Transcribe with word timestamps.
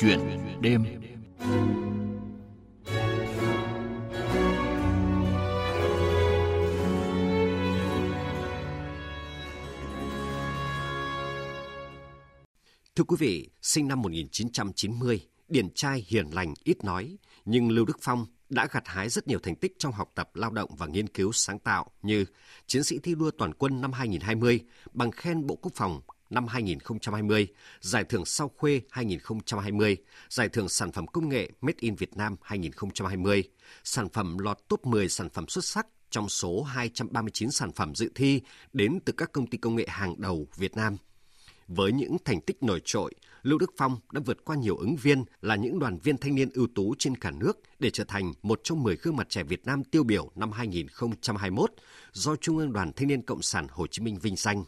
Chuyện 0.00 0.20
đêm. 0.60 0.84
Thưa 12.96 13.04
quý 13.04 13.16
vị, 13.18 13.50
sinh 13.62 13.88
năm 13.88 14.02
1990, 14.02 15.20
điển 15.48 15.70
trai 15.74 16.04
hiền 16.08 16.26
lành, 16.32 16.54
ít 16.64 16.84
nói, 16.84 17.18
nhưng 17.44 17.70
Lưu 17.70 17.84
Đức 17.84 17.98
Phong 18.00 18.26
đã 18.48 18.68
gặt 18.72 18.82
hái 18.86 19.08
rất 19.08 19.28
nhiều 19.28 19.38
thành 19.42 19.56
tích 19.56 19.72
trong 19.78 19.92
học 19.92 20.12
tập, 20.14 20.30
lao 20.34 20.50
động 20.50 20.70
và 20.76 20.86
nghiên 20.86 21.08
cứu 21.08 21.32
sáng 21.32 21.58
tạo 21.58 21.86
như 22.02 22.24
Chiến 22.66 22.84
sĩ 22.84 22.98
thi 23.02 23.14
đua 23.14 23.30
toàn 23.30 23.54
quân 23.54 23.80
năm 23.80 23.92
2020, 23.92 24.60
bằng 24.92 25.10
khen 25.10 25.46
Bộ 25.46 25.56
Quốc 25.56 25.72
phòng 25.74 26.00
năm 26.30 26.46
2020, 26.46 27.48
Giải 27.80 28.04
thưởng 28.04 28.24
Sao 28.24 28.50
Khuê 28.56 28.80
2020, 28.90 29.96
Giải 30.28 30.48
thưởng 30.48 30.68
Sản 30.68 30.92
phẩm 30.92 31.06
Công 31.06 31.28
nghệ 31.28 31.50
Made 31.60 31.76
in 31.80 31.94
Việt 31.94 32.16
Nam 32.16 32.36
2020, 32.42 33.44
sản 33.84 34.08
phẩm 34.08 34.38
lọt 34.38 34.58
top 34.68 34.86
10 34.86 35.08
sản 35.08 35.28
phẩm 35.30 35.48
xuất 35.48 35.64
sắc 35.64 35.86
trong 36.10 36.28
số 36.28 36.62
239 36.62 37.50
sản 37.50 37.72
phẩm 37.72 37.94
dự 37.94 38.10
thi 38.14 38.40
đến 38.72 38.98
từ 39.04 39.12
các 39.12 39.32
công 39.32 39.46
ty 39.46 39.58
công 39.58 39.76
nghệ 39.76 39.86
hàng 39.88 40.14
đầu 40.18 40.46
Việt 40.56 40.76
Nam. 40.76 40.96
Với 41.68 41.92
những 41.92 42.16
thành 42.24 42.40
tích 42.40 42.62
nổi 42.62 42.80
trội, 42.84 43.14
Lưu 43.42 43.58
Đức 43.58 43.72
Phong 43.76 43.96
đã 44.12 44.20
vượt 44.26 44.44
qua 44.44 44.56
nhiều 44.56 44.76
ứng 44.76 44.96
viên 44.96 45.24
là 45.40 45.56
những 45.56 45.78
đoàn 45.78 45.98
viên 45.98 46.18
thanh 46.18 46.34
niên 46.34 46.50
ưu 46.54 46.66
tú 46.74 46.94
trên 46.98 47.16
cả 47.16 47.30
nước 47.30 47.58
để 47.78 47.90
trở 47.90 48.04
thành 48.04 48.32
một 48.42 48.60
trong 48.64 48.82
10 48.82 48.96
gương 48.96 49.16
mặt 49.16 49.28
trẻ 49.28 49.42
Việt 49.42 49.66
Nam 49.66 49.84
tiêu 49.84 50.04
biểu 50.04 50.30
năm 50.34 50.52
2021 50.52 51.70
do 52.12 52.36
Trung 52.36 52.58
ương 52.58 52.72
Đoàn 52.72 52.92
Thanh 52.92 53.08
niên 53.08 53.22
Cộng 53.22 53.42
sản 53.42 53.66
Hồ 53.70 53.86
Chí 53.86 54.02
Minh 54.02 54.18
vinh 54.18 54.36
danh. 54.36 54.64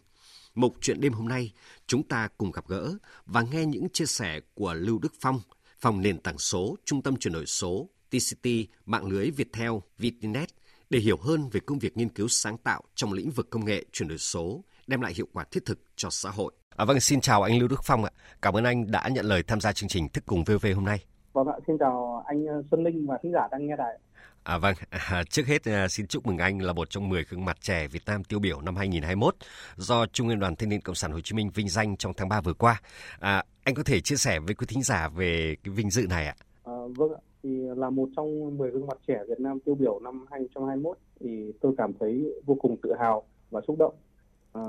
Mục 0.54 0.74
chuyện 0.80 1.00
đêm 1.00 1.12
hôm 1.12 1.28
nay, 1.28 1.52
chúng 1.86 2.02
ta 2.02 2.28
cùng 2.38 2.50
gặp 2.50 2.68
gỡ 2.68 2.92
và 3.27 3.42
nghe 3.52 3.64
những 3.66 3.88
chia 3.88 4.06
sẻ 4.06 4.40
của 4.54 4.74
Lưu 4.74 4.98
Đức 4.98 5.12
Phong, 5.20 5.40
phòng 5.78 6.02
nền 6.02 6.18
tảng 6.18 6.38
số, 6.38 6.76
trung 6.84 7.02
tâm 7.02 7.16
chuyển 7.16 7.32
đổi 7.32 7.46
số, 7.46 7.88
TCT, 8.10 8.48
mạng 8.86 9.06
lưới 9.06 9.30
Viettel, 9.30 9.70
Vitinet 9.98 10.48
để 10.90 10.98
hiểu 10.98 11.16
hơn 11.16 11.48
về 11.52 11.60
công 11.60 11.79
việc 11.79 11.96
nghiên 11.96 12.09
cứu 12.09 12.29
sáng 12.29 12.59
tạo 12.59 12.82
trong 12.95 13.12
lĩnh 13.12 13.30
vực 13.30 13.51
công 13.51 13.65
nghệ 13.65 13.84
chuyển 13.92 14.09
đổi 14.09 14.18
số, 14.18 14.65
đem 14.87 15.01
lại 15.01 15.12
hiệu 15.16 15.26
quả 15.32 15.45
thiết 15.51 15.65
thực 15.65 15.79
cho 15.96 16.10
xã 16.10 16.30
hội. 16.30 16.52
À, 16.76 16.85
vâng, 16.85 17.01
xin 17.01 17.20
chào 17.20 17.42
anh 17.42 17.59
Lưu 17.59 17.68
Đức 17.68 17.80
Phong 17.85 18.04
ạ. 18.04 18.10
Cảm 18.42 18.57
ơn 18.57 18.64
anh 18.64 18.90
đã 18.90 19.09
nhận 19.09 19.24
lời 19.24 19.42
tham 19.42 19.60
gia 19.60 19.73
chương 19.73 19.88
trình 19.88 20.09
Thức 20.09 20.24
cùng 20.26 20.45
VV 20.45 20.66
hôm 20.74 20.85
nay. 20.85 21.04
Vâng 21.32 21.46
ạ, 21.46 21.54
xin 21.66 21.76
chào 21.79 22.24
anh 22.26 22.46
Xuân 22.70 22.85
Linh 22.85 23.07
và 23.07 23.18
khán 23.23 23.32
giả 23.32 23.48
đang 23.51 23.66
nghe 23.66 23.76
đài. 23.76 23.98
À, 24.43 24.59
vâng, 24.59 24.74
à, 24.91 25.23
trước 25.30 25.46
hết 25.46 25.65
à, 25.65 25.88
xin 25.88 26.07
chúc 26.07 26.27
mừng 26.27 26.38
anh 26.38 26.63
là 26.63 26.73
một 26.73 26.91
trong 26.91 27.09
10 27.09 27.24
gương 27.30 27.45
mặt 27.45 27.57
trẻ 27.60 27.87
Việt 27.88 28.02
Nam 28.07 28.24
tiêu 28.24 28.38
biểu 28.38 28.60
năm 28.60 28.77
2021 28.77 29.35
do 29.77 30.07
Trung 30.07 30.29
ương 30.29 30.41
Đoàn 30.41 30.57
Thanh 30.57 30.69
niên 30.69 30.80
Cộng 30.80 30.95
sản 30.95 31.13
Hồ 31.13 31.21
Chí 31.21 31.37
Minh 31.37 31.51
vinh 31.55 31.69
danh 31.69 31.97
trong 31.97 32.13
tháng 32.16 32.29
3 32.29 32.41
vừa 32.41 32.52
qua. 32.52 32.80
À, 33.19 33.45
anh 33.65 33.74
có 33.74 33.82
thể 33.87 34.01
chia 34.01 34.16
sẻ 34.16 34.38
với 34.41 34.55
quý 34.55 34.66
thính 34.69 34.82
giả 34.82 35.09
về 35.09 35.57
cái 35.65 35.74
vinh 35.74 35.91
dự 35.91 36.07
này 36.07 36.27
ạ? 36.27 36.35
À, 36.65 36.73
vâng 36.97 37.13
ạ, 37.13 37.21
thì 37.43 37.51
là 37.77 37.91
một 37.91 38.09
trong 38.16 38.59
10 38.59 38.71
gương 38.71 38.87
mặt 38.87 38.99
trẻ 39.09 39.19
Việt 39.29 39.41
Nam 39.41 39.60
tiêu 39.60 39.74
biểu 39.74 40.01
năm 40.01 40.27
2021 40.30 40.99
thì 41.21 41.52
tôi 41.60 41.75
cảm 41.79 41.93
thấy 42.01 42.35
vô 42.47 42.54
cùng 42.54 42.77
tự 42.82 42.93
hào 42.99 43.23
và 43.51 43.60
xúc 43.66 43.77
động. 43.79 43.95
À, 44.52 44.63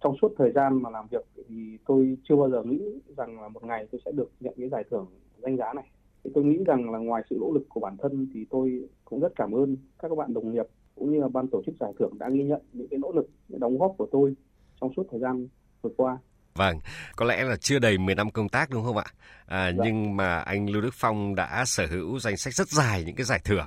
trong 0.00 0.16
suốt 0.22 0.34
thời 0.38 0.52
gian 0.52 0.82
mà 0.82 0.90
làm 0.90 1.06
việc 1.10 1.24
thì 1.48 1.78
tôi 1.86 2.16
chưa 2.28 2.36
bao 2.36 2.50
giờ 2.50 2.62
nghĩ 2.62 2.80
rằng 3.16 3.40
là 3.40 3.48
một 3.48 3.64
ngày 3.64 3.86
tôi 3.92 4.00
sẽ 4.04 4.12
được 4.12 4.30
nhận 4.40 4.54
cái 4.58 4.68
giải 4.68 4.84
thưởng 4.90 5.06
danh 5.38 5.56
giá 5.56 5.72
này 5.72 5.84
thì 6.24 6.30
tôi 6.34 6.44
nghĩ 6.44 6.58
rằng 6.66 6.90
là 6.90 6.98
ngoài 6.98 7.22
sự 7.30 7.36
nỗ 7.40 7.52
lực 7.54 7.66
của 7.68 7.80
bản 7.80 7.96
thân 8.02 8.28
thì 8.34 8.46
tôi 8.50 8.88
cũng 9.04 9.20
rất 9.20 9.32
cảm 9.36 9.52
ơn 9.52 9.76
các 9.98 10.08
các 10.08 10.18
bạn 10.18 10.34
đồng 10.34 10.52
nghiệp 10.52 10.66
cũng 10.94 11.12
như 11.12 11.20
là 11.20 11.28
ban 11.28 11.48
tổ 11.48 11.62
chức 11.66 11.74
giải 11.80 11.92
thưởng 11.98 12.18
đã 12.18 12.30
ghi 12.30 12.44
nhận 12.44 12.60
những 12.72 12.88
cái 12.88 12.98
nỗ 12.98 13.12
lực 13.12 13.28
những 13.48 13.60
đóng 13.60 13.78
góp 13.78 13.94
của 13.98 14.06
tôi 14.12 14.34
trong 14.80 14.92
suốt 14.96 15.06
thời 15.10 15.20
gian 15.20 15.48
vừa 15.82 15.90
qua 15.96 16.18
Vâng, 16.54 16.78
có 17.16 17.26
lẽ 17.26 17.44
là 17.44 17.56
chưa 17.56 17.78
đầy 17.78 17.98
10 17.98 18.14
năm 18.14 18.30
công 18.30 18.48
tác 18.48 18.70
đúng 18.70 18.84
không 18.84 18.96
ạ? 18.96 19.04
À, 19.46 19.72
dạ. 19.78 19.84
Nhưng 19.84 20.16
mà 20.16 20.38
anh 20.38 20.70
Lưu 20.70 20.82
Đức 20.82 20.94
Phong 20.94 21.34
đã 21.34 21.64
sở 21.64 21.86
hữu 21.86 22.18
danh 22.18 22.36
sách 22.36 22.54
rất 22.54 22.68
dài 22.68 23.04
những 23.04 23.16
cái 23.16 23.24
giải 23.24 23.40
thưởng 23.44 23.66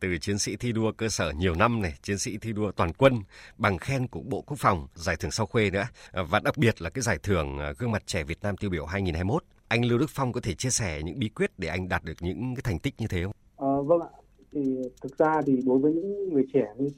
từ 0.00 0.18
chiến 0.18 0.38
sĩ 0.38 0.56
thi 0.56 0.72
đua 0.72 0.92
cơ 0.92 1.08
sở 1.08 1.30
nhiều 1.30 1.54
năm 1.54 1.82
này, 1.82 1.94
chiến 2.02 2.18
sĩ 2.18 2.38
thi 2.38 2.52
đua 2.52 2.72
toàn 2.72 2.92
quân, 2.92 3.22
bằng 3.58 3.78
khen 3.78 4.06
của 4.08 4.20
Bộ 4.20 4.40
Quốc 4.40 4.56
phòng, 4.60 4.86
giải 4.94 5.16
thưởng 5.16 5.30
sau 5.30 5.46
khuê 5.46 5.70
nữa 5.70 5.86
và 6.12 6.40
đặc 6.40 6.56
biệt 6.56 6.82
là 6.82 6.90
cái 6.90 7.02
giải 7.02 7.18
thưởng 7.22 7.58
à, 7.58 7.72
gương 7.78 7.90
mặt 7.90 8.02
trẻ 8.06 8.24
Việt 8.24 8.38
Nam 8.42 8.56
tiêu 8.56 8.70
biểu 8.70 8.86
2021 8.86 9.44
anh 9.74 9.84
Lưu 9.84 9.98
Đức 9.98 10.06
Phong 10.08 10.32
có 10.32 10.40
thể 10.42 10.54
chia 10.54 10.70
sẻ 10.70 11.00
những 11.04 11.18
bí 11.18 11.28
quyết 11.28 11.50
để 11.58 11.68
anh 11.68 11.88
đạt 11.88 12.04
được 12.04 12.12
những 12.20 12.54
cái 12.54 12.62
thành 12.64 12.78
tích 12.78 12.94
như 12.98 13.06
thế 13.10 13.22
không? 13.22 13.32
À, 13.56 13.72
vâng 13.84 14.00
ạ. 14.00 14.08
Thì 14.52 14.60
thực 15.02 15.18
ra 15.18 15.42
thì 15.46 15.60
đối 15.66 15.78
với 15.78 15.92
những 15.92 16.32
người 16.32 16.46
trẻ 16.52 16.66
như 16.78 16.88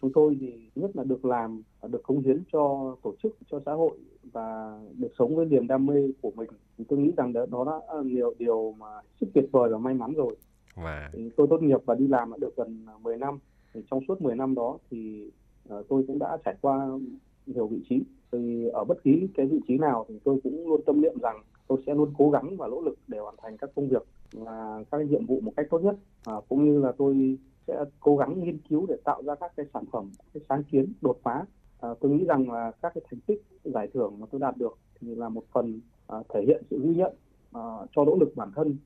chúng 0.00 0.12
tôi 0.14 0.36
thì 0.40 0.52
nhất 0.74 0.90
là 0.94 1.04
được 1.04 1.24
làm, 1.24 1.62
được 1.88 2.02
cống 2.02 2.22
hiến 2.22 2.42
cho 2.52 2.94
tổ 3.02 3.14
chức, 3.22 3.36
cho 3.50 3.60
xã 3.66 3.72
hội 3.72 3.98
và 4.32 4.78
được 4.96 5.08
sống 5.18 5.36
với 5.36 5.46
niềm 5.46 5.66
đam 5.66 5.86
mê 5.86 5.94
của 6.20 6.30
mình. 6.30 6.50
Thì 6.78 6.84
tôi 6.88 6.98
nghĩ 6.98 7.12
rằng 7.16 7.32
đó, 7.32 7.46
đó 7.50 7.64
đã 7.64 7.94
là 7.94 8.02
nhiều 8.02 8.34
điều 8.38 8.74
mà 8.78 8.86
rất 9.20 9.28
tuyệt 9.34 9.44
vời 9.52 9.70
và 9.72 9.78
may 9.78 9.94
mắn 9.94 10.12
rồi. 10.12 10.36
Và... 10.74 11.10
Thì 11.12 11.30
tôi 11.36 11.46
tốt 11.50 11.62
nghiệp 11.62 11.80
và 11.86 11.94
đi 11.94 12.08
làm 12.08 12.30
đã 12.30 12.36
được 12.40 12.56
gần 12.56 12.86
10 13.02 13.16
năm. 13.16 13.38
Thì 13.74 13.80
trong 13.90 14.00
suốt 14.08 14.22
10 14.22 14.36
năm 14.36 14.54
đó 14.54 14.78
thì 14.90 15.30
uh, 15.74 15.86
tôi 15.88 16.04
cũng 16.06 16.18
đã 16.18 16.38
trải 16.44 16.54
qua 16.60 16.88
nhiều 17.46 17.66
vị 17.66 17.78
trí. 17.88 18.02
Thì 18.32 18.68
ở 18.72 18.84
bất 18.84 19.02
kỳ 19.04 19.28
cái 19.36 19.46
vị 19.46 19.58
trí 19.68 19.78
nào 19.78 20.06
thì 20.08 20.14
tôi 20.24 20.40
cũng 20.42 20.68
luôn 20.68 20.80
tâm 20.86 21.00
niệm 21.00 21.14
rằng 21.22 21.42
tôi 21.70 21.82
sẽ 21.86 21.94
luôn 21.94 22.12
cố 22.18 22.30
gắng 22.30 22.56
và 22.56 22.68
nỗ 22.68 22.80
lực 22.80 22.98
để 23.08 23.18
hoàn 23.18 23.34
thành 23.42 23.56
các 23.56 23.70
công 23.74 23.88
việc 23.88 24.02
và 24.32 24.84
các 24.90 25.00
nhiệm 25.10 25.26
vụ 25.26 25.40
một 25.40 25.52
cách 25.56 25.66
tốt 25.70 25.78
nhất. 25.78 25.96
À, 26.24 26.34
cũng 26.48 26.64
như 26.64 26.78
là 26.78 26.92
tôi 26.98 27.38
sẽ 27.66 27.84
cố 28.00 28.16
gắng 28.16 28.44
nghiên 28.44 28.58
cứu 28.68 28.86
để 28.88 28.96
tạo 29.04 29.22
ra 29.22 29.34
các 29.34 29.52
cái 29.56 29.66
sản 29.74 29.84
phẩm 29.92 30.10
cái 30.34 30.42
sáng 30.48 30.64
kiến 30.64 30.92
đột 31.00 31.18
phá. 31.22 31.44
À, 31.80 31.88
tôi 32.00 32.10
nghĩ 32.12 32.24
rằng 32.24 32.50
là 32.50 32.72
các 32.82 32.92
cái 32.94 33.04
thành 33.10 33.20
tích 33.20 33.42
giải 33.64 33.88
thưởng 33.94 34.20
mà 34.20 34.26
tôi 34.30 34.40
đạt 34.40 34.56
được 34.56 34.78
thì 35.00 35.14
là 35.14 35.28
một 35.28 35.44
phần 35.52 35.80
à, 36.06 36.18
thể 36.28 36.44
hiện 36.46 36.62
sự 36.70 36.80
ghi 36.82 36.94
nhận 36.94 37.14
à, 37.52 37.62
cho 37.96 38.04
nỗ 38.04 38.16
lực 38.20 38.32
bản 38.36 38.52
thân 38.56 38.76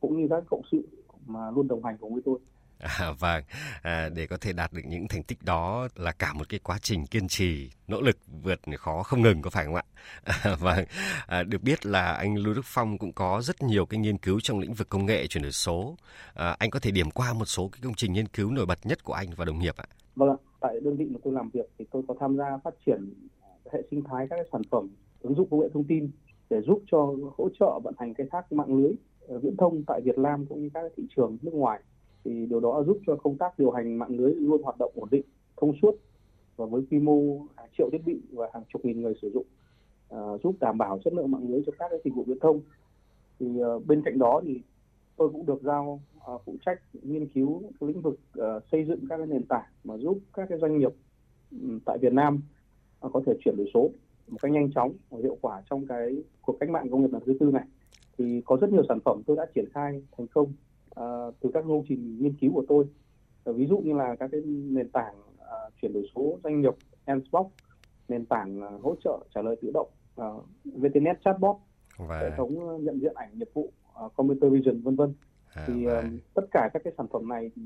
cũng 0.00 0.20
như 0.20 0.26
các 0.30 0.44
cộng 0.50 0.62
sự 0.72 0.88
mà 1.26 1.50
luôn 1.50 1.68
đồng 1.68 1.84
hành 1.84 1.96
cùng 2.00 2.12
với 2.12 2.22
tôi. 2.24 2.38
À, 2.80 3.12
và 3.18 3.42
à, 3.82 4.08
để 4.08 4.26
có 4.26 4.36
thể 4.40 4.52
đạt 4.52 4.72
được 4.72 4.82
những 4.84 5.08
thành 5.08 5.22
tích 5.22 5.38
đó 5.44 5.88
là 5.96 6.12
cả 6.12 6.32
một 6.32 6.48
cái 6.48 6.60
quá 6.62 6.78
trình 6.82 7.06
kiên 7.06 7.28
trì, 7.28 7.70
nỗ 7.88 8.00
lực 8.00 8.16
vượt 8.42 8.60
khó 8.78 9.02
không 9.02 9.22
ngừng 9.22 9.42
có 9.42 9.50
phải 9.50 9.64
không 9.64 9.74
ạ? 9.74 9.82
À, 10.24 10.34
và 10.44 10.74
vâng. 10.76 10.84
à, 11.26 11.42
được 11.42 11.62
biết 11.62 11.86
là 11.86 12.12
anh 12.12 12.36
Lưu 12.36 12.54
Đức 12.54 12.64
Phong 12.64 12.98
cũng 12.98 13.12
có 13.12 13.40
rất 13.42 13.62
nhiều 13.62 13.86
cái 13.86 14.00
nghiên 14.00 14.18
cứu 14.18 14.40
trong 14.40 14.58
lĩnh 14.58 14.74
vực 14.74 14.88
công 14.88 15.06
nghệ 15.06 15.26
chuyển 15.26 15.42
đổi 15.42 15.52
số. 15.52 15.96
À, 16.34 16.56
anh 16.58 16.70
có 16.70 16.80
thể 16.80 16.90
điểm 16.90 17.10
qua 17.10 17.32
một 17.32 17.44
số 17.44 17.68
cái 17.68 17.80
công 17.84 17.94
trình 17.94 18.12
nghiên 18.12 18.28
cứu 18.28 18.50
nổi 18.50 18.66
bật 18.66 18.78
nhất 18.84 19.04
của 19.04 19.12
anh 19.12 19.28
và 19.36 19.44
đồng 19.44 19.58
nghiệp 19.58 19.74
ạ? 19.76 19.84
Vâng 20.14 20.28
ạ, 20.28 20.36
tại 20.60 20.80
đơn 20.82 20.96
vị 20.96 21.06
mà 21.10 21.18
tôi 21.24 21.32
làm 21.32 21.50
việc 21.50 21.70
thì 21.78 21.84
tôi 21.90 22.02
có 22.08 22.14
tham 22.20 22.36
gia 22.36 22.58
phát 22.64 22.74
triển 22.86 23.14
hệ 23.72 23.82
sinh 23.90 24.02
thái 24.04 24.26
các 24.30 24.36
cái 24.36 24.46
sản 24.52 24.62
phẩm 24.70 24.88
ứng 25.20 25.34
dụng 25.34 25.48
công 25.50 25.60
nghệ 25.60 25.68
thông 25.74 25.84
tin 25.84 26.10
để 26.50 26.60
giúp 26.66 26.82
cho 26.90 27.14
hỗ 27.36 27.48
trợ 27.60 27.78
vận 27.84 27.94
hành 27.98 28.14
khai 28.14 28.26
thác 28.32 28.52
mạng 28.52 28.76
lưới 28.76 28.92
ờ, 29.28 29.38
viễn 29.38 29.56
thông 29.56 29.84
tại 29.86 30.00
Việt 30.04 30.18
Nam 30.18 30.46
cũng 30.48 30.62
như 30.62 30.68
các 30.74 30.92
thị 30.96 31.02
trường 31.16 31.38
nước 31.42 31.54
ngoài 31.54 31.80
thì 32.24 32.46
điều 32.46 32.60
đó 32.60 32.82
giúp 32.86 32.98
cho 33.06 33.16
công 33.16 33.36
tác 33.36 33.58
điều 33.58 33.70
hành 33.70 33.98
mạng 33.98 34.16
lưới 34.16 34.34
luôn 34.34 34.62
hoạt 34.62 34.76
động 34.78 34.92
ổn 34.94 35.08
định, 35.10 35.24
thông 35.56 35.72
suốt 35.82 35.94
và 36.56 36.66
với 36.66 36.82
quy 36.90 36.98
mô 36.98 37.46
hàng 37.56 37.68
triệu 37.78 37.88
thiết 37.92 38.02
bị 38.06 38.20
và 38.32 38.50
hàng 38.52 38.62
chục 38.72 38.84
nghìn 38.84 39.00
người 39.00 39.14
sử 39.22 39.30
dụng 39.34 39.46
uh, 40.14 40.42
giúp 40.42 40.54
đảm 40.60 40.78
bảo 40.78 40.98
chất 41.04 41.12
lượng 41.12 41.30
mạng 41.30 41.48
lưới 41.48 41.62
cho 41.66 41.72
các 41.78 41.86
cái 41.90 42.00
dịch 42.04 42.14
vụ 42.14 42.22
viễn 42.22 42.38
thông. 42.38 42.60
Thì 43.40 43.46
uh, 43.46 43.86
bên 43.86 44.02
cạnh 44.02 44.18
đó 44.18 44.40
thì 44.44 44.60
tôi 45.16 45.28
cũng 45.28 45.46
được 45.46 45.62
giao 45.62 46.00
uh, 46.34 46.42
phụ 46.44 46.56
trách 46.66 46.80
nghiên 47.02 47.28
cứu 47.28 47.62
lĩnh 47.80 48.00
vực 48.00 48.20
uh, 48.38 48.62
xây 48.72 48.84
dựng 48.84 49.00
các 49.08 49.16
cái 49.16 49.26
nền 49.26 49.46
tảng 49.46 49.70
mà 49.84 49.96
giúp 49.96 50.18
các 50.32 50.48
cái 50.48 50.58
doanh 50.58 50.78
nghiệp 50.78 50.92
um, 51.50 51.78
tại 51.84 51.98
Việt 51.98 52.12
Nam 52.12 52.42
uh, 53.06 53.12
có 53.12 53.22
thể 53.26 53.34
chuyển 53.44 53.56
đổi 53.56 53.70
số 53.74 53.90
một 54.28 54.38
cách 54.42 54.52
nhanh 54.52 54.72
chóng 54.72 54.92
và 55.10 55.18
hiệu 55.22 55.38
quả 55.40 55.62
trong 55.70 55.86
cái 55.86 56.22
cuộc 56.42 56.56
cách 56.60 56.70
mạng 56.70 56.90
công 56.90 57.02
nghiệp 57.02 57.12
lần 57.12 57.22
thứ 57.26 57.36
tư 57.40 57.50
này. 57.50 57.64
Thì 58.18 58.42
có 58.44 58.56
rất 58.60 58.72
nhiều 58.72 58.82
sản 58.88 58.98
phẩm 59.04 59.22
tôi 59.26 59.36
đã 59.36 59.46
triển 59.54 59.64
khai 59.72 60.02
thành 60.16 60.26
công 60.26 60.52
uh, 61.02 61.34
từ 61.40 61.50
các 61.54 61.64
công 61.68 61.84
trình 61.88 62.18
nghiên 62.20 62.34
cứu 62.40 62.52
của 62.54 62.64
tôi. 62.68 62.84
Uh, 63.50 63.56
ví 63.56 63.66
dụ 63.66 63.78
như 63.78 63.92
là 63.92 64.16
các 64.16 64.28
cái 64.32 64.40
nền 64.46 64.88
tảng 64.88 65.14
uh, 65.20 65.72
chuyển 65.82 65.92
đổi 65.92 66.06
số 66.14 66.38
doanh 66.44 66.60
nghiệp 66.60 66.74
Ansbox 67.04 67.46
nền 68.08 68.26
tảng 68.26 68.60
uh, 68.62 68.82
hỗ 68.82 68.94
trợ 69.04 69.18
trả 69.34 69.42
lời 69.42 69.56
tự 69.62 69.70
động 69.74 69.88
uh, 70.20 70.44
VTNet 70.64 71.16
chatbot 71.24 71.56
và... 71.98 72.20
hệ 72.20 72.30
thống 72.36 72.84
nhận 72.84 73.00
diện 73.00 73.14
ảnh 73.14 73.38
nghiệp 73.38 73.48
vụ 73.54 73.72
uh, 74.04 74.16
computer 74.16 74.52
vision 74.52 74.80
vân 74.80 74.96
vân. 74.96 75.14
À, 75.54 75.64
thì 75.66 75.86
uh, 75.86 75.92
tất 76.34 76.44
cả 76.50 76.70
các 76.72 76.82
cái 76.84 76.92
sản 76.98 77.06
phẩm 77.12 77.28
này 77.28 77.50
thì 77.56 77.62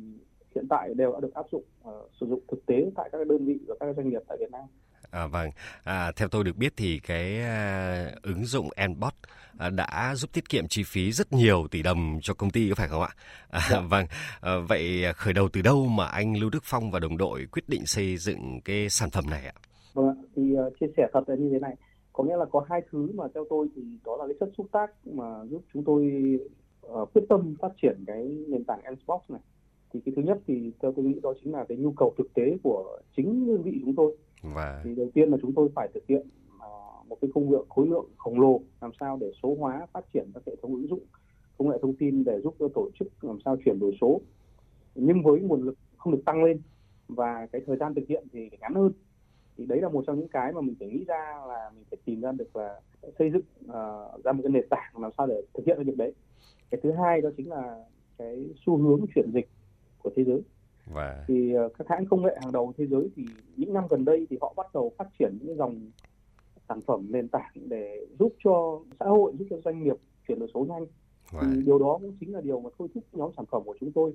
hiện 0.55 0.69
tại 0.69 0.95
đều 0.95 1.13
đã 1.13 1.21
được 1.21 1.35
áp 1.35 1.47
dụng 1.53 1.65
uh, 1.89 1.95
sử 2.21 2.27
dụng 2.27 2.41
thực 2.49 2.67
tế 2.67 2.91
tại 2.95 3.09
các 3.13 3.27
đơn 3.27 3.45
vị 3.45 3.59
và 3.67 3.75
các 3.81 3.97
doanh 3.97 4.09
nghiệp 4.09 4.23
tại 4.29 4.37
Việt 4.41 4.51
Nam. 4.53 4.65
À, 5.11 5.27
vâng, 5.27 5.51
à, 5.85 6.13
theo 6.17 6.29
tôi 6.29 6.45
được 6.45 6.57
biết 6.57 6.73
thì 6.77 6.99
cái 6.99 7.41
à, 7.41 8.11
ứng 8.23 8.45
dụng 8.45 8.69
Nbot 8.89 9.15
à, 9.59 9.71
đã 9.71 10.15
giúp 10.15 10.33
tiết 10.33 10.49
kiệm 10.49 10.69
chi 10.69 10.83
phí 10.87 11.13
rất 11.13 11.33
nhiều 11.33 11.67
tỷ 11.71 11.83
đồng 11.83 12.19
cho 12.23 12.35
công 12.35 12.51
ty 12.51 12.69
có 12.69 12.75
phải 12.75 12.89
không 12.89 13.03
ạ? 13.03 13.09
À, 13.51 13.61
dạ. 13.71 13.81
Vâng, 13.81 14.07
à, 14.41 14.53
vậy 14.69 15.05
khởi 15.17 15.33
đầu 15.33 15.49
từ 15.53 15.63
đâu 15.63 15.87
mà 15.87 16.07
anh 16.07 16.37
Lưu 16.37 16.51
Đức 16.51 16.63
Phong 16.65 16.91
và 16.91 16.99
đồng 16.99 17.17
đội 17.17 17.47
quyết 17.53 17.69
định 17.69 17.87
xây 17.87 18.17
dựng 18.17 18.61
cái 18.65 18.89
sản 18.89 19.11
phẩm 19.11 19.25
này 19.31 19.47
ạ? 19.47 19.53
Vâng, 19.95 20.25
thì 20.37 20.43
uh, 20.43 20.73
chia 20.81 20.87
sẻ 20.97 21.07
thật 21.13 21.21
là 21.27 21.37
như 21.37 21.49
thế 21.53 21.59
này, 21.59 21.75
có 22.13 22.25
nghĩa 22.25 22.37
là 22.37 22.45
có 22.53 22.67
hai 22.71 22.81
thứ 22.93 23.11
mà 23.15 23.25
theo 23.35 23.45
tôi 23.51 23.69
thì 23.77 23.83
đó 24.05 24.17
là 24.17 24.25
cái 24.27 24.35
chất 24.41 24.49
xúc 24.59 24.67
tác 24.73 24.91
mà 25.05 25.25
giúp 25.51 25.63
chúng 25.73 25.85
tôi 25.85 26.13
uh, 26.87 27.15
quyết 27.15 27.23
tâm 27.29 27.55
phát 27.63 27.73
triển 27.83 28.05
cái 28.07 28.37
nền 28.49 28.65
tảng 28.65 28.81
Nbox 28.93 29.21
này. 29.29 29.41
Thì 29.95 30.01
cái 30.05 30.13
thứ 30.17 30.23
nhất 30.23 30.39
thì 30.47 30.73
theo 30.83 30.93
tôi 30.93 31.05
nghĩ 31.05 31.21
đó 31.23 31.35
chính 31.43 31.53
là 31.53 31.65
cái 31.69 31.79
nhu 31.79 31.93
cầu 31.93 32.15
thực 32.19 32.35
tế 32.35 32.57
của 32.63 33.01
chính 33.17 33.47
đơn 33.47 33.63
vị 33.63 33.81
chúng 33.81 33.95
tôi. 33.95 34.17
Và... 34.43 34.81
thì 34.85 34.95
đầu 34.95 35.09
tiên 35.15 35.31
là 35.31 35.37
chúng 35.43 35.53
tôi 35.53 35.69
phải 35.75 35.89
thực 35.95 36.07
hiện 36.07 36.27
uh, 36.57 37.09
một 37.09 37.19
cái 37.21 37.31
công 37.35 37.49
việc 37.49 37.69
khối 37.69 37.87
lượng 37.87 38.07
khổng 38.17 38.41
lồ 38.41 38.61
làm 38.81 38.91
sao 39.01 39.19
để 39.21 39.33
số 39.43 39.57
hóa 39.59 39.87
phát 39.93 40.05
triển 40.15 40.31
các 40.35 40.43
hệ 40.47 40.57
thống 40.63 40.75
ứng 40.75 40.89
dụng 40.89 41.01
thông 41.83 41.95
tin 41.95 42.25
để 42.25 42.41
giúp 42.41 42.55
cho 42.59 42.69
tổ 42.75 42.91
chức 42.99 43.25
làm 43.25 43.39
sao 43.45 43.57
chuyển 43.65 43.79
đổi 43.79 43.97
số. 44.01 44.21
Nhưng 44.95 45.23
với 45.23 45.41
nguồn 45.41 45.63
lực 45.63 45.75
không 45.97 46.13
được 46.13 46.23
tăng 46.25 46.45
lên 46.45 46.61
và 47.09 47.47
cái 47.53 47.63
thời 47.67 47.77
gian 47.77 47.95
thực 47.95 48.09
hiện 48.09 48.25
thì 48.33 48.49
phải 48.49 48.59
ngắn 48.61 48.75
hơn. 48.75 48.93
Thì 49.57 49.67
đấy 49.67 49.81
là 49.81 49.89
một 49.89 50.05
trong 50.07 50.19
những 50.19 50.29
cái 50.29 50.53
mà 50.53 50.61
mình 50.61 50.75
phải 50.79 50.89
nghĩ 50.89 51.05
ra 51.05 51.41
là 51.49 51.71
mình 51.75 51.85
phải 51.91 51.99
tìm 52.05 52.21
ra 52.21 52.33
được 52.33 52.57
là 52.57 52.81
xây 53.19 53.31
dựng 53.31 53.43
uh, 53.65 54.25
ra 54.25 54.33
một 54.33 54.41
cái 54.43 54.51
nền 54.53 54.69
tảng 54.71 55.03
làm 55.03 55.11
sao 55.19 55.27
để 55.27 55.43
thực 55.55 55.67
hiện 55.67 55.77
được 55.79 55.85
việc 55.87 55.97
đấy. 55.97 56.13
Cái 56.71 56.81
thứ 56.83 56.93
hai 56.93 57.21
đó 57.21 57.31
chính 57.37 57.51
là 57.51 57.85
cái 58.19 58.47
xu 58.67 58.77
hướng 58.77 59.05
chuyển 59.15 59.31
dịch 59.35 59.49
của 60.05 60.11
thế 60.17 60.25
giới. 60.25 60.43
Và 60.87 61.25
thì 61.29 61.55
uh, 61.67 61.73
các 61.79 61.89
hãng 61.89 62.07
công 62.07 62.23
nghệ 62.23 62.37
hàng 62.43 62.53
đầu 62.53 62.73
thế 62.79 62.87
giới 62.87 63.09
thì 63.17 63.25
những 63.57 63.73
năm 63.73 63.85
gần 63.91 64.05
đây 64.05 64.27
thì 64.31 64.39
họ 64.41 64.55
bắt 64.57 64.67
đầu 64.75 64.93
phát 64.99 65.09
triển 65.19 65.39
những 65.41 65.57
dòng 65.57 65.91
sản 66.69 66.81
phẩm 66.87 67.07
nền 67.11 67.29
tảng 67.29 67.53
để 67.55 68.07
giúp 68.19 68.33
cho 68.45 68.81
xã 69.01 69.07
hội 69.07 69.33
giúp 69.39 69.47
cho 69.51 69.57
doanh 69.65 69.83
nghiệp 69.83 69.97
chuyển 70.29 70.39
đổi 70.39 70.49
số 70.55 70.67
nhanh. 70.69 70.87
Thì 71.41 71.63
điều 71.67 71.79
đó 71.79 71.99
cũng 72.01 72.17
chính 72.21 72.35
là 72.35 72.41
điều 72.41 72.61
mà 72.61 72.71
thôi 72.79 72.89
thúc 72.95 73.05
nhóm 73.13 73.31
sản 73.37 73.45
phẩm 73.51 73.63
của 73.65 73.77
chúng 73.81 73.93
tôi 73.93 74.15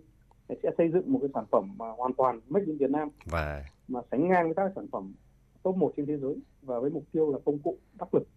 sẽ 0.50 0.71
xây 0.77 0.89
dựng 0.91 1.13
một 1.13 1.19
cái 1.21 1.30
sản 1.33 1.45
phẩm 1.51 1.74
mà 1.77 1.86
hoàn 1.97 2.13
toàn 2.13 2.39
made 2.47 2.65
in 2.65 2.77
Việt 2.77 2.89
Nam. 2.89 3.09
Và 3.25 3.65
mà 3.88 4.00
sánh 4.12 4.27
ngang 4.27 4.45
với 4.45 4.56
các 4.56 4.71
sản 4.75 4.88
phẩm 4.92 5.13
top 5.63 5.75
một 5.75 5.94
trên 5.97 6.06
thế 6.06 6.18
giới 6.18 6.35
và 6.62 6.80
với 6.80 6.89
mục 6.89 7.03
tiêu 7.12 7.31
là 7.31 7.39
công 7.45 7.59
cụ 7.59 7.77
đắc 8.00 8.13
lực 8.13 8.27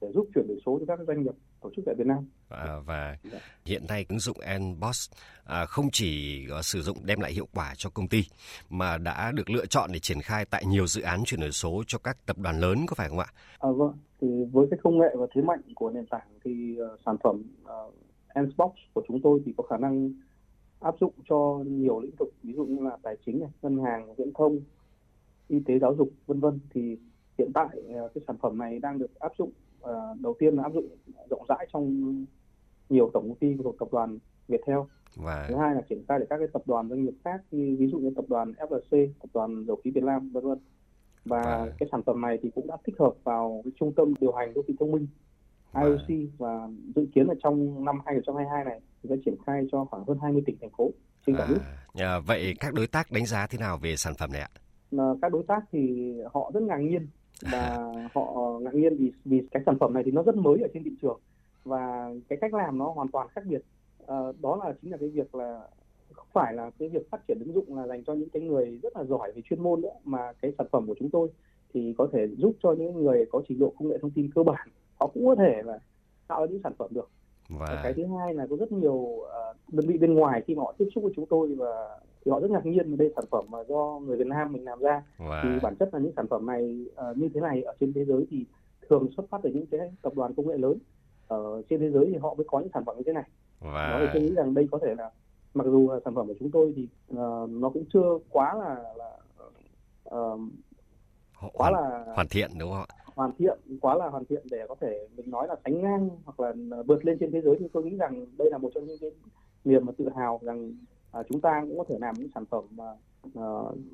để 0.00 0.12
giúp 0.12 0.28
chuyển 0.34 0.48
đổi 0.48 0.58
số 0.66 0.78
cho 0.78 0.96
các 0.96 0.98
doanh 1.06 1.22
nghiệp 1.22 1.34
tổ 1.62 1.70
chức 1.76 1.84
tại 1.86 1.94
Việt 1.98 2.06
Nam. 2.06 2.26
À, 2.48 2.76
và 2.86 3.16
dạ. 3.32 3.38
hiện 3.64 3.82
nay 3.88 4.06
ứng 4.08 4.18
dụng 4.18 4.36
Nboss 4.58 5.10
à, 5.44 5.64
không 5.64 5.86
chỉ 5.92 6.42
có 6.48 6.62
sử 6.62 6.82
dụng 6.82 6.96
đem 7.04 7.20
lại 7.20 7.32
hiệu 7.32 7.48
quả 7.54 7.74
cho 7.76 7.90
công 7.90 8.08
ty 8.08 8.24
mà 8.70 8.98
đã 8.98 9.32
được 9.32 9.50
lựa 9.50 9.66
chọn 9.66 9.90
để 9.92 9.98
triển 9.98 10.20
khai 10.20 10.44
tại 10.44 10.64
nhiều 10.66 10.86
dự 10.86 11.02
án 11.02 11.24
chuyển 11.24 11.40
đổi 11.40 11.52
số 11.52 11.82
cho 11.86 11.98
các 11.98 12.26
tập 12.26 12.38
đoàn 12.38 12.58
lớn 12.58 12.78
có 12.86 12.94
phải 12.94 13.08
không 13.08 13.18
ạ? 13.18 13.26
À, 13.58 13.70
vâng, 13.76 13.96
thì 14.20 14.28
với 14.52 14.66
cái 14.70 14.78
công 14.82 14.98
nghệ 14.98 15.08
và 15.18 15.26
thế 15.34 15.42
mạnh 15.42 15.60
của 15.74 15.90
nền 15.90 16.06
tảng 16.06 16.28
thì 16.44 16.76
uh, 16.94 17.00
sản 17.06 17.16
phẩm 17.22 17.42
uh, 17.62 17.94
Nbox 18.42 18.72
của 18.94 19.02
chúng 19.08 19.20
tôi 19.22 19.40
thì 19.46 19.54
có 19.56 19.64
khả 19.64 19.76
năng 19.76 20.12
áp 20.80 20.94
dụng 21.00 21.14
cho 21.28 21.58
nhiều 21.66 22.00
lĩnh 22.00 22.14
vực 22.18 22.28
ví 22.42 22.52
dụ 22.52 22.64
như 22.64 22.82
là 22.82 22.96
tài 23.02 23.16
chính 23.26 23.40
này, 23.40 23.50
ngân 23.62 23.84
hàng, 23.84 24.14
viễn 24.14 24.32
thông, 24.34 24.60
y 25.48 25.58
tế 25.66 25.78
giáo 25.78 25.94
dục 25.98 26.08
vân 26.26 26.40
vân 26.40 26.60
thì 26.74 26.96
hiện 27.38 27.50
tại 27.54 27.68
uh, 28.04 28.14
cái 28.14 28.24
sản 28.26 28.36
phẩm 28.42 28.58
này 28.58 28.78
đang 28.78 28.98
được 28.98 29.20
áp 29.20 29.32
dụng 29.38 29.48
uh, 29.48 29.54
đầu 30.20 30.36
tiên 30.38 30.54
là 30.54 30.62
áp 30.62 30.72
dụng 30.74 30.88
rộng 31.30 31.44
rãi 31.48 31.66
trong 31.72 32.14
nhiều 32.88 33.10
tổng 33.14 33.28
công 33.28 33.38
ty 33.38 33.56
thuộc 33.62 33.76
tập 33.78 33.88
đoàn 33.92 34.18
Viettel 34.48 34.78
và 35.16 35.46
thứ 35.48 35.56
hai 35.56 35.74
là 35.74 35.80
triển 35.88 36.04
khai 36.08 36.18
để 36.18 36.26
các 36.30 36.38
cái 36.38 36.48
tập 36.52 36.62
đoàn 36.66 36.88
doanh 36.88 37.04
nghiệp 37.04 37.14
khác 37.24 37.40
như 37.50 37.76
ví 37.78 37.86
dụ 37.86 37.98
như 37.98 38.10
tập 38.16 38.24
đoàn 38.28 38.52
FLC, 38.52 39.08
tập 39.22 39.28
đoàn 39.34 39.64
dầu 39.66 39.76
khí 39.84 39.90
Việt 39.90 40.04
Nam 40.04 40.30
vân 40.30 40.44
vân 40.44 40.58
và, 41.24 41.42
và 41.42 41.72
cái 41.78 41.88
sản 41.92 42.02
phẩm 42.06 42.20
này 42.20 42.38
thì 42.42 42.50
cũng 42.54 42.66
đã 42.66 42.76
tích 42.84 42.98
hợp 42.98 43.12
vào 43.24 43.60
cái 43.64 43.72
trung 43.80 43.92
tâm 43.96 44.14
điều 44.20 44.32
hành 44.32 44.54
đô 44.54 44.62
thị 44.68 44.74
thông 44.80 44.92
minh 44.92 45.06
IOC 45.74 46.30
và 46.38 46.68
dự 46.94 47.06
kiến 47.14 47.26
là 47.26 47.34
trong 47.42 47.84
năm 47.84 47.98
2022 48.06 48.64
này 48.64 48.80
thì 49.02 49.08
sẽ 49.08 49.16
triển 49.24 49.34
khai 49.46 49.66
cho 49.72 49.84
khoảng 49.84 50.04
hơn 50.04 50.18
20 50.22 50.42
tỉnh 50.46 50.56
thành 50.60 50.70
phố 50.78 50.90
trên 51.26 51.36
cả 51.36 51.46
nước. 51.48 51.58
À, 51.94 52.18
vậy 52.26 52.54
các 52.60 52.74
đối 52.74 52.86
tác 52.86 53.10
đánh 53.10 53.26
giá 53.26 53.46
thế 53.46 53.58
nào 53.58 53.78
về 53.82 53.96
sản 53.96 54.14
phẩm 54.18 54.32
này 54.32 54.40
ạ? 54.40 54.50
Các 55.22 55.32
đối 55.32 55.42
tác 55.48 55.60
thì 55.72 56.12
họ 56.32 56.50
rất 56.54 56.62
ngạc 56.62 56.78
nhiên 56.78 57.08
và 57.50 57.92
họ 58.14 58.58
ngạc 58.60 58.74
nhiên 58.74 58.96
vì 58.96 59.12
vì 59.24 59.42
cái 59.50 59.62
sản 59.66 59.78
phẩm 59.80 59.94
này 59.94 60.02
thì 60.06 60.10
nó 60.10 60.22
rất 60.22 60.36
mới 60.36 60.62
ở 60.62 60.68
trên 60.74 60.84
thị 60.84 60.90
trường. 61.02 61.20
Và 61.64 62.10
cái 62.28 62.38
cách 62.40 62.54
làm 62.54 62.78
nó 62.78 62.90
hoàn 62.90 63.08
toàn 63.08 63.28
khác 63.28 63.42
biệt. 63.46 63.62
À, 64.06 64.16
đó 64.42 64.60
là 64.64 64.74
chính 64.82 64.90
là 64.90 64.96
cái 64.96 65.08
việc 65.08 65.34
là 65.34 65.60
không 66.12 66.28
phải 66.32 66.54
là 66.54 66.70
cái 66.78 66.88
việc 66.88 67.10
phát 67.10 67.20
triển 67.28 67.38
ứng 67.40 67.54
dụng 67.54 67.76
là 67.76 67.86
dành 67.86 68.04
cho 68.04 68.14
những 68.14 68.28
cái 68.28 68.42
người 68.42 68.78
rất 68.82 68.96
là 68.96 69.04
giỏi 69.04 69.32
về 69.32 69.42
chuyên 69.44 69.62
môn 69.62 69.80
nữa 69.80 69.94
mà 70.04 70.32
cái 70.42 70.52
sản 70.58 70.66
phẩm 70.72 70.86
của 70.86 70.94
chúng 70.98 71.10
tôi 71.10 71.28
thì 71.74 71.94
có 71.98 72.08
thể 72.12 72.28
giúp 72.36 72.52
cho 72.62 72.72
những 72.72 72.94
người 72.94 73.24
có 73.32 73.42
trình 73.48 73.58
độ 73.58 73.72
công 73.78 73.88
nghệ 73.88 73.98
thông 74.02 74.10
tin 74.10 74.30
cơ 74.34 74.42
bản. 74.42 74.68
Họ 75.00 75.06
cũng 75.14 75.26
có 75.26 75.34
thể 75.34 75.62
là 75.64 75.78
tạo 76.28 76.40
ra 76.40 76.46
những 76.50 76.60
sản 76.64 76.72
phẩm 76.78 76.88
được. 76.90 77.10
Và 77.48 77.80
cái 77.82 77.92
thứ 77.92 78.04
hai 78.06 78.34
là 78.34 78.46
có 78.50 78.56
rất 78.56 78.72
nhiều 78.72 78.92
uh, 78.92 79.26
đơn 79.72 79.86
vị 79.86 79.98
bên 79.98 80.14
ngoài 80.14 80.42
khi 80.46 80.54
họ 80.54 80.74
tiếp 80.78 80.88
xúc 80.94 81.04
với 81.04 81.12
chúng 81.16 81.26
tôi 81.26 81.54
và 81.54 81.98
thì 82.24 82.30
họ 82.30 82.40
rất 82.40 82.50
ngạc 82.50 82.66
nhiên 82.66 82.96
đây 82.96 83.12
sản 83.16 83.24
phẩm 83.30 83.44
mà 83.48 83.58
do 83.68 84.00
người 84.06 84.16
Việt 84.16 84.26
Nam 84.26 84.52
mình 84.52 84.64
làm 84.64 84.78
ra. 84.80 85.02
Wow. 85.18 85.40
thì 85.42 85.48
bản 85.62 85.76
chất 85.76 85.94
là 85.94 86.00
những 86.00 86.12
sản 86.16 86.26
phẩm 86.28 86.46
này 86.46 86.86
uh, 87.10 87.16
như 87.16 87.28
thế 87.34 87.40
này 87.40 87.62
ở 87.62 87.74
trên 87.80 87.92
thế 87.92 88.04
giới 88.04 88.26
thì 88.30 88.44
thường 88.88 89.08
xuất 89.16 89.30
phát 89.30 89.38
từ 89.42 89.50
những 89.50 89.66
cái 89.66 89.80
tập 90.02 90.12
đoàn 90.16 90.34
công 90.34 90.48
nghệ 90.48 90.58
lớn. 90.58 90.78
Ở 91.28 91.62
trên 91.70 91.80
thế 91.80 91.90
giới 91.90 92.06
thì 92.06 92.16
họ 92.16 92.34
mới 92.34 92.44
có 92.48 92.60
những 92.60 92.70
sản 92.74 92.84
phẩm 92.84 92.96
như 92.96 93.02
thế 93.06 93.12
này. 93.12 93.28
Wow. 93.60 94.08
tôi 94.12 94.22
nghĩ 94.22 94.34
rằng 94.34 94.54
đây 94.54 94.68
có 94.70 94.78
thể 94.82 94.94
là 94.94 95.10
mặc 95.54 95.64
dù 95.66 95.90
là 95.90 96.00
sản 96.04 96.14
phẩm 96.14 96.26
của 96.26 96.34
chúng 96.40 96.50
tôi 96.50 96.72
thì 96.76 96.88
uh, 97.12 97.50
nó 97.50 97.70
cũng 97.70 97.84
chưa 97.92 98.18
quá 98.30 98.54
là, 98.54 98.94
là 98.96 99.18
uh, 100.16 100.40
quá 101.52 101.70
hoàn, 101.70 101.72
là 101.72 102.04
hoàn 102.14 102.28
thiện 102.28 102.50
đúng 102.58 102.70
không 102.70 102.84
ạ? 102.88 102.96
hoàn 103.14 103.30
thiện 103.38 103.58
quá 103.80 103.94
là 103.94 104.08
hoàn 104.08 104.24
thiện 104.24 104.42
để 104.50 104.66
có 104.68 104.74
thể 104.80 105.08
mình 105.16 105.30
nói 105.30 105.48
là 105.48 105.56
sánh 105.64 105.82
ngang 105.82 106.10
hoặc 106.24 106.40
là 106.40 106.52
vượt 106.86 107.04
lên 107.04 107.18
trên 107.20 107.32
thế 107.32 107.40
giới. 107.40 107.56
Thì 107.60 107.66
tôi 107.72 107.84
nghĩ 107.84 107.96
rằng 107.96 108.26
đây 108.38 108.50
là 108.50 108.58
một 108.58 108.70
trong 108.74 108.86
những 108.86 108.98
cái 109.00 109.10
niềm 109.64 109.86
mà 109.86 109.92
tự 109.98 110.08
hào 110.16 110.40
rằng 110.42 110.74
à, 111.12 111.20
chúng 111.28 111.40
ta 111.40 111.60
cũng 111.60 111.78
có 111.78 111.84
thể 111.88 111.94
làm 112.00 112.14
những 112.18 112.28
sản 112.34 112.44
phẩm 112.50 112.64
mà 112.70 112.84
à, 113.34 113.46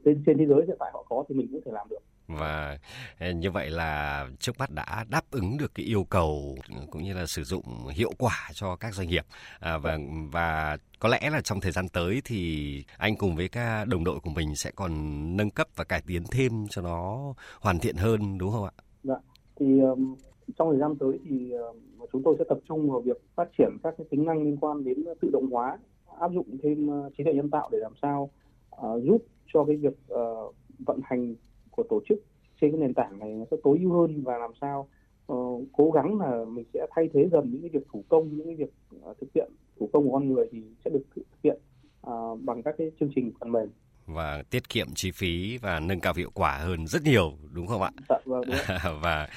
trên 0.04 0.22
trên 0.26 0.38
thế 0.38 0.46
giới 0.46 0.64
hiện 0.66 0.76
tại 0.80 0.90
họ 0.94 1.04
có 1.08 1.24
thì 1.28 1.34
mình 1.34 1.48
cũng 1.52 1.60
thể 1.64 1.72
làm 1.72 1.88
được 1.90 1.98
và 2.28 2.78
à, 3.18 3.32
như 3.32 3.50
vậy 3.50 3.70
là 3.70 4.26
trước 4.38 4.58
mắt 4.58 4.70
đã 4.70 5.04
đáp 5.10 5.30
ứng 5.30 5.56
được 5.58 5.74
cái 5.74 5.86
yêu 5.86 6.04
cầu 6.10 6.56
cũng 6.90 7.02
như 7.02 7.14
là 7.14 7.26
sử 7.26 7.42
dụng 7.42 7.64
hiệu 7.90 8.10
quả 8.18 8.48
cho 8.52 8.76
các 8.76 8.94
doanh 8.94 9.08
nghiệp 9.08 9.24
à, 9.60 9.78
và 9.78 9.98
và 10.32 10.76
có 10.98 11.08
lẽ 11.08 11.30
là 11.30 11.40
trong 11.40 11.60
thời 11.60 11.72
gian 11.72 11.88
tới 11.88 12.20
thì 12.24 12.84
anh 12.98 13.16
cùng 13.16 13.36
với 13.36 13.48
các 13.48 13.84
đồng 13.84 14.04
đội 14.04 14.20
của 14.20 14.30
mình 14.30 14.56
sẽ 14.56 14.70
còn 14.76 14.92
nâng 15.36 15.50
cấp 15.50 15.68
và 15.76 15.84
cải 15.84 16.02
tiến 16.06 16.22
thêm 16.30 16.52
cho 16.70 16.82
nó 16.82 17.34
hoàn 17.60 17.78
thiện 17.78 17.96
hơn 17.96 18.38
đúng 18.38 18.52
không 18.52 18.64
ạ? 18.64 18.72
Dạ. 19.02 19.16
Thì 19.60 19.80
um, 19.80 20.14
trong 20.58 20.70
thời 20.70 20.80
gian 20.80 20.96
tới 20.96 21.18
thì 21.28 21.52
uh, 22.00 22.10
chúng 22.12 22.22
tôi 22.24 22.36
sẽ 22.38 22.44
tập 22.48 22.58
trung 22.68 22.90
vào 22.90 23.00
việc 23.00 23.16
phát 23.34 23.48
triển 23.58 23.68
các 23.82 23.94
cái 23.98 24.06
tính 24.10 24.24
năng 24.24 24.42
liên 24.42 24.56
quan 24.60 24.84
đến 24.84 25.04
tự 25.20 25.30
động 25.32 25.50
hóa 25.50 25.78
áp 26.20 26.32
dụng 26.32 26.58
thêm 26.62 26.88
uh, 26.88 27.12
trí 27.18 27.24
tuệ 27.24 27.34
nhân 27.34 27.50
tạo 27.50 27.68
để 27.72 27.78
làm 27.78 27.92
sao 28.02 28.30
uh, 28.76 29.02
giúp 29.04 29.24
cho 29.46 29.64
cái 29.64 29.76
việc 29.76 29.94
uh, 30.14 30.54
vận 30.78 31.00
hành 31.04 31.34
của 31.70 31.82
tổ 31.82 32.00
chức 32.08 32.18
trên 32.60 32.70
cái 32.70 32.80
nền 32.80 32.94
tảng 32.94 33.18
này 33.18 33.32
nó 33.34 33.44
sẽ 33.50 33.56
tối 33.62 33.78
ưu 33.80 33.92
hơn 33.92 34.22
và 34.22 34.38
làm 34.38 34.50
sao 34.60 34.88
uh, 35.32 35.64
cố 35.72 35.90
gắng 35.90 36.20
là 36.20 36.44
mình 36.44 36.64
sẽ 36.74 36.86
thay 36.90 37.08
thế 37.14 37.28
dần 37.32 37.50
những 37.50 37.60
cái 37.60 37.70
việc 37.70 37.86
thủ 37.92 38.04
công 38.08 38.36
những 38.36 38.46
cái 38.46 38.56
việc 38.56 38.70
uh, 39.10 39.18
thực 39.20 39.28
hiện 39.34 39.52
thủ 39.80 39.90
công 39.92 40.04
của 40.04 40.12
con 40.12 40.32
người 40.32 40.46
thì 40.52 40.62
sẽ 40.84 40.90
được 40.90 41.04
thực 41.16 41.22
hiện 41.44 41.58
uh, 42.06 42.40
bằng 42.42 42.62
các 42.62 42.74
cái 42.78 42.90
chương 43.00 43.10
trình 43.14 43.32
phần 43.40 43.52
mềm 43.52 43.68
và 44.08 44.42
tiết 44.50 44.68
kiệm 44.68 44.86
chi 44.94 45.10
phí 45.10 45.58
và 45.58 45.80
nâng 45.80 46.00
cao 46.00 46.14
hiệu 46.16 46.30
quả 46.34 46.58
hơn 46.58 46.86
rất 46.86 47.02
nhiều 47.02 47.32
đúng 47.52 47.66
không 47.66 47.82
ạ? 47.82 47.90
Dạ, 48.08 48.16
vâng, 48.24 48.44
và 49.02 49.28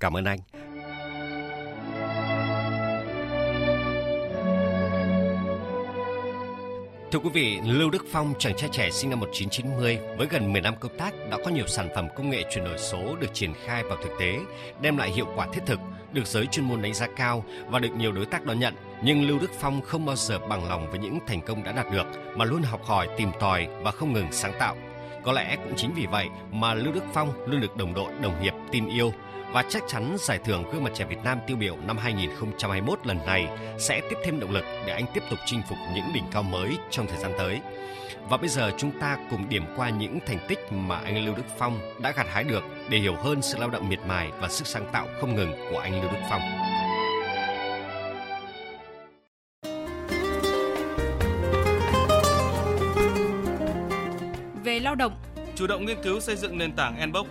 cảm 0.00 0.16
ơn 0.16 0.24
anh. 0.24 0.38
Thưa 7.12 7.18
quý 7.18 7.30
vị, 7.32 7.60
Lưu 7.66 7.90
Đức 7.90 8.04
Phong, 8.12 8.34
chàng 8.38 8.56
trai 8.56 8.68
trẻ 8.72 8.90
sinh 8.90 9.10
năm 9.10 9.20
1990 9.20 9.98
với 10.18 10.26
gần 10.30 10.52
10 10.52 10.60
năm 10.60 10.74
công 10.80 10.98
tác 10.98 11.14
đã 11.30 11.38
có 11.44 11.50
nhiều 11.50 11.66
sản 11.66 11.88
phẩm 11.94 12.08
công 12.16 12.30
nghệ 12.30 12.44
chuyển 12.50 12.64
đổi 12.64 12.78
số 12.78 13.16
được 13.20 13.34
triển 13.34 13.52
khai 13.64 13.82
vào 13.84 13.98
thực 14.02 14.10
tế, 14.20 14.38
đem 14.80 14.96
lại 14.96 15.10
hiệu 15.10 15.26
quả 15.36 15.46
thiết 15.52 15.60
thực, 15.66 15.80
được 16.12 16.26
giới 16.26 16.46
chuyên 16.46 16.64
môn 16.64 16.82
đánh 16.82 16.94
giá 16.94 17.06
cao 17.16 17.44
và 17.68 17.78
được 17.78 17.88
nhiều 17.98 18.12
đối 18.12 18.26
tác 18.26 18.44
đón 18.44 18.60
nhận. 18.60 18.74
Nhưng 19.02 19.28
Lưu 19.28 19.38
Đức 19.38 19.50
Phong 19.60 19.82
không 19.82 20.06
bao 20.06 20.16
giờ 20.16 20.38
bằng 20.38 20.68
lòng 20.68 20.90
với 20.90 20.98
những 20.98 21.18
thành 21.26 21.40
công 21.40 21.64
đã 21.64 21.72
đạt 21.72 21.86
được 21.92 22.06
mà 22.36 22.44
luôn 22.44 22.62
học 22.62 22.84
hỏi, 22.84 23.08
tìm 23.16 23.30
tòi 23.40 23.68
và 23.82 23.90
không 23.90 24.12
ngừng 24.12 24.32
sáng 24.32 24.52
tạo. 24.58 24.76
Có 25.22 25.32
lẽ 25.32 25.56
cũng 25.56 25.72
chính 25.76 25.90
vì 25.94 26.06
vậy 26.06 26.26
mà 26.52 26.74
Lưu 26.74 26.92
Đức 26.92 27.04
Phong 27.12 27.32
luôn 27.46 27.60
được 27.60 27.76
đồng 27.76 27.94
đội, 27.94 28.12
đồng 28.22 28.42
nghiệp 28.42 28.54
tin 28.72 28.88
yêu 28.88 29.12
và 29.52 29.64
chắc 29.68 29.82
chắn 29.88 30.16
giải 30.18 30.38
thưởng 30.38 30.64
gương 30.72 30.84
mặt 30.84 30.90
trẻ 30.94 31.04
Việt 31.04 31.24
Nam 31.24 31.38
tiêu 31.46 31.56
biểu 31.56 31.76
năm 31.86 31.98
2021 31.98 33.06
lần 33.06 33.18
này 33.26 33.48
sẽ 33.78 34.00
tiếp 34.10 34.16
thêm 34.24 34.40
động 34.40 34.50
lực 34.50 34.64
để 34.86 34.92
anh 34.92 35.04
tiếp 35.14 35.22
tục 35.30 35.38
chinh 35.46 35.62
phục 35.68 35.78
những 35.94 36.04
đỉnh 36.14 36.24
cao 36.32 36.42
mới 36.42 36.76
trong 36.90 37.06
thời 37.06 37.18
gian 37.18 37.32
tới. 37.38 37.60
Và 38.28 38.36
bây 38.36 38.48
giờ 38.48 38.72
chúng 38.78 39.00
ta 39.00 39.18
cùng 39.30 39.48
điểm 39.48 39.64
qua 39.76 39.90
những 39.90 40.18
thành 40.26 40.38
tích 40.48 40.58
mà 40.72 40.98
anh 40.98 41.24
Lưu 41.24 41.34
Đức 41.36 41.42
Phong 41.58 41.80
đã 42.02 42.12
gặt 42.16 42.26
hái 42.30 42.44
được 42.44 42.62
để 42.90 42.98
hiểu 42.98 43.14
hơn 43.14 43.42
sự 43.42 43.58
lao 43.58 43.70
động 43.70 43.88
miệt 43.88 44.00
mài 44.06 44.30
và 44.40 44.48
sức 44.48 44.66
sáng 44.66 44.86
tạo 44.92 45.06
không 45.20 45.34
ngừng 45.34 45.52
của 45.70 45.78
anh 45.78 46.00
Lưu 46.02 46.10
Đức 46.12 46.18
Phong. 46.30 46.42
Về 54.64 54.80
lao 54.80 54.94
động, 54.94 55.12
chủ 55.54 55.66
động 55.66 55.86
nghiên 55.86 56.02
cứu 56.02 56.20
xây 56.20 56.36
dựng 56.36 56.58
nền 56.58 56.72
tảng 56.72 57.10
Nbox 57.10 57.26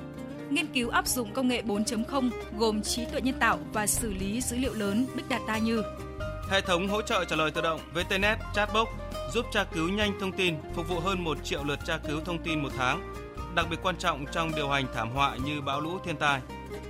nghiên 0.50 0.68
cứu 0.68 0.90
áp 0.90 1.08
dụng 1.08 1.34
công 1.34 1.48
nghệ 1.48 1.62
4.0 1.62 2.30
gồm 2.58 2.82
trí 2.82 3.06
tuệ 3.06 3.22
nhân 3.22 3.40
tạo 3.40 3.60
và 3.74 3.88
xử 3.88 4.14
lý 4.14 4.42
dữ 4.42 4.58
liệu 4.58 4.74
lớn 4.74 5.06
Big 5.16 5.24
Data 5.30 5.58
như 5.58 5.84
Hệ 6.50 6.62
thống 6.62 6.88
hỗ 6.88 7.02
trợ 7.02 7.26
trả 7.26 7.36
lời 7.36 7.52
tự 7.52 7.62
động 7.62 7.80
VTNet 7.94 8.38
Chatbox 8.56 8.88
giúp 9.34 9.46
tra 9.54 9.64
cứu 9.64 9.90
nhanh 9.90 10.20
thông 10.20 10.32
tin, 10.32 10.56
phục 10.76 10.90
vụ 10.90 11.00
hơn 11.00 11.24
1 11.24 11.38
triệu 11.44 11.64
lượt 11.64 11.80
tra 11.86 11.98
cứu 11.98 12.20
thông 12.26 12.44
tin 12.44 12.60
một 12.60 12.70
tháng, 12.78 13.14
đặc 13.56 13.68
biệt 13.70 13.78
quan 13.84 13.96
trọng 13.98 14.26
trong 14.32 14.56
điều 14.56 14.70
hành 14.70 14.86
thảm 14.94 15.10
họa 15.10 15.38
như 15.46 15.62
bão 15.62 15.82
lũ 15.82 16.00
thiên 16.06 16.18
tai. 16.18 16.42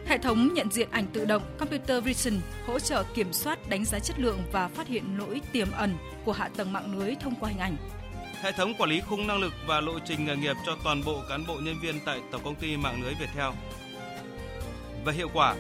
Hệ 0.08 0.18
thống 0.18 0.54
nhận 0.54 0.72
diện 0.72 0.88
ảnh 0.92 1.06
tự 1.14 1.26
động 1.26 1.42
Computer 1.58 2.04
Vision 2.04 2.40
hỗ 2.68 2.80
trợ 2.80 3.04
kiểm 3.14 3.34
soát 3.34 3.70
đánh 3.70 3.86
giá 3.86 4.00
chất 4.00 4.20
lượng 4.20 4.40
và 4.52 4.68
phát 4.68 4.88
hiện 4.88 5.18
lỗi 5.18 5.42
tiềm 5.52 5.72
ẩn 5.72 5.98
của 6.26 6.32
hạ 6.32 6.50
tầng 6.58 6.74
mạng 6.74 7.00
lưới 7.00 7.16
thông 7.16 7.36
qua 7.40 7.50
hình 7.50 7.60
ảnh 7.60 7.76
hệ 8.42 8.52
thống 8.52 8.74
quản 8.78 8.90
lý 8.90 9.02
khung 9.02 9.28
năng 9.28 9.40
lực 9.40 9.54
và 9.66 9.82
lộ 9.82 10.00
trình 10.06 10.26
nghề 10.26 10.36
nghiệp 10.36 10.56
cho 10.66 10.78
toàn 10.84 11.04
bộ 11.06 11.22
cán 11.30 11.46
bộ 11.48 11.56
nhân 11.62 11.80
viên 11.82 12.00
tại 12.06 12.20
Tổng 12.32 12.42
công 12.44 12.56
ty 12.56 12.78
mạng 12.78 13.02
lưới 13.04 13.14
Viettel. 13.14 13.52
Và 15.06 15.12
hiệu 15.12 15.30
quả 15.34 15.56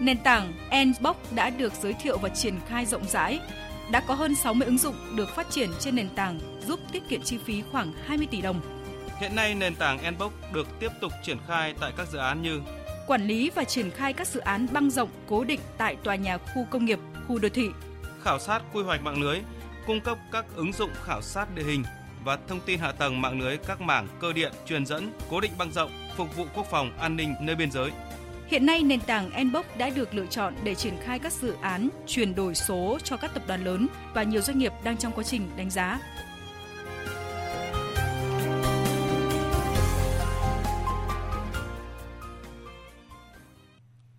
Nền 0.00 0.18
tảng 0.18 0.52
Nbox 0.86 1.16
đã 1.34 1.50
được 1.50 1.72
giới 1.82 1.92
thiệu 1.92 2.18
và 2.18 2.28
triển 2.28 2.54
khai 2.68 2.86
rộng 2.86 3.04
rãi. 3.08 3.40
đã 3.90 4.00
có 4.00 4.14
hơn 4.14 4.34
60 4.34 4.66
ứng 4.66 4.78
dụng 4.78 5.16
được 5.16 5.28
phát 5.34 5.50
triển 5.50 5.70
trên 5.80 5.94
nền 5.94 6.08
tảng 6.08 6.40
giúp 6.66 6.80
tiết 6.92 7.02
kiệm 7.08 7.22
chi 7.22 7.38
phí 7.44 7.62
khoảng 7.72 7.92
20 8.06 8.26
tỷ 8.30 8.40
đồng. 8.40 8.60
Hiện 9.20 9.36
nay 9.36 9.54
nền 9.54 9.74
tảng 9.74 9.98
Nbox 10.14 10.32
được 10.52 10.68
tiếp 10.80 10.88
tục 11.00 11.12
triển 11.22 11.38
khai 11.48 11.74
tại 11.80 11.92
các 11.96 12.08
dự 12.08 12.18
án 12.18 12.42
như 12.42 12.60
quản 13.06 13.26
lý 13.26 13.50
và 13.50 13.64
triển 13.64 13.90
khai 13.90 14.12
các 14.12 14.26
dự 14.26 14.40
án 14.40 14.66
băng 14.72 14.90
rộng 14.90 15.08
cố 15.28 15.44
định 15.44 15.60
tại 15.78 15.96
tòa 16.04 16.14
nhà 16.14 16.38
khu 16.38 16.66
công 16.70 16.84
nghiệp, 16.84 16.98
khu 17.28 17.38
đô 17.38 17.48
thị, 17.48 17.68
khảo 18.22 18.38
sát 18.38 18.62
quy 18.72 18.82
hoạch 18.82 19.02
mạng 19.02 19.20
lưới, 19.22 19.38
cung 19.86 20.00
cấp 20.00 20.18
các 20.32 20.44
ứng 20.56 20.72
dụng 20.72 20.90
khảo 21.04 21.22
sát 21.22 21.54
địa 21.54 21.62
hình 21.62 21.84
và 22.24 22.38
thông 22.48 22.60
tin 22.60 22.80
hạ 22.80 22.92
tầng 22.92 23.20
mạng 23.20 23.40
lưới 23.40 23.56
các 23.56 23.80
mảng 23.80 24.08
cơ 24.20 24.32
điện, 24.32 24.52
truyền 24.66 24.86
dẫn, 24.86 25.12
cố 25.30 25.40
định 25.40 25.52
băng 25.58 25.72
rộng, 25.72 25.90
phục 26.16 26.36
vụ 26.36 26.44
quốc 26.54 26.66
phòng, 26.70 26.98
an 26.98 27.16
ninh 27.16 27.34
nơi 27.40 27.56
biên 27.56 27.70
giới. 27.70 27.90
Hiện 28.46 28.66
nay, 28.66 28.82
nền 28.82 29.00
tảng 29.00 29.30
Enbox 29.30 29.64
đã 29.78 29.90
được 29.90 30.14
lựa 30.14 30.26
chọn 30.26 30.54
để 30.64 30.74
triển 30.74 30.94
khai 31.04 31.18
các 31.18 31.32
dự 31.32 31.54
án 31.60 31.88
chuyển 32.06 32.34
đổi 32.34 32.54
số 32.54 32.98
cho 33.04 33.16
các 33.16 33.34
tập 33.34 33.42
đoàn 33.46 33.64
lớn 33.64 33.86
và 34.14 34.22
nhiều 34.22 34.40
doanh 34.40 34.58
nghiệp 34.58 34.72
đang 34.84 34.96
trong 34.96 35.12
quá 35.12 35.24
trình 35.24 35.50
đánh 35.56 35.70
giá. 35.70 35.98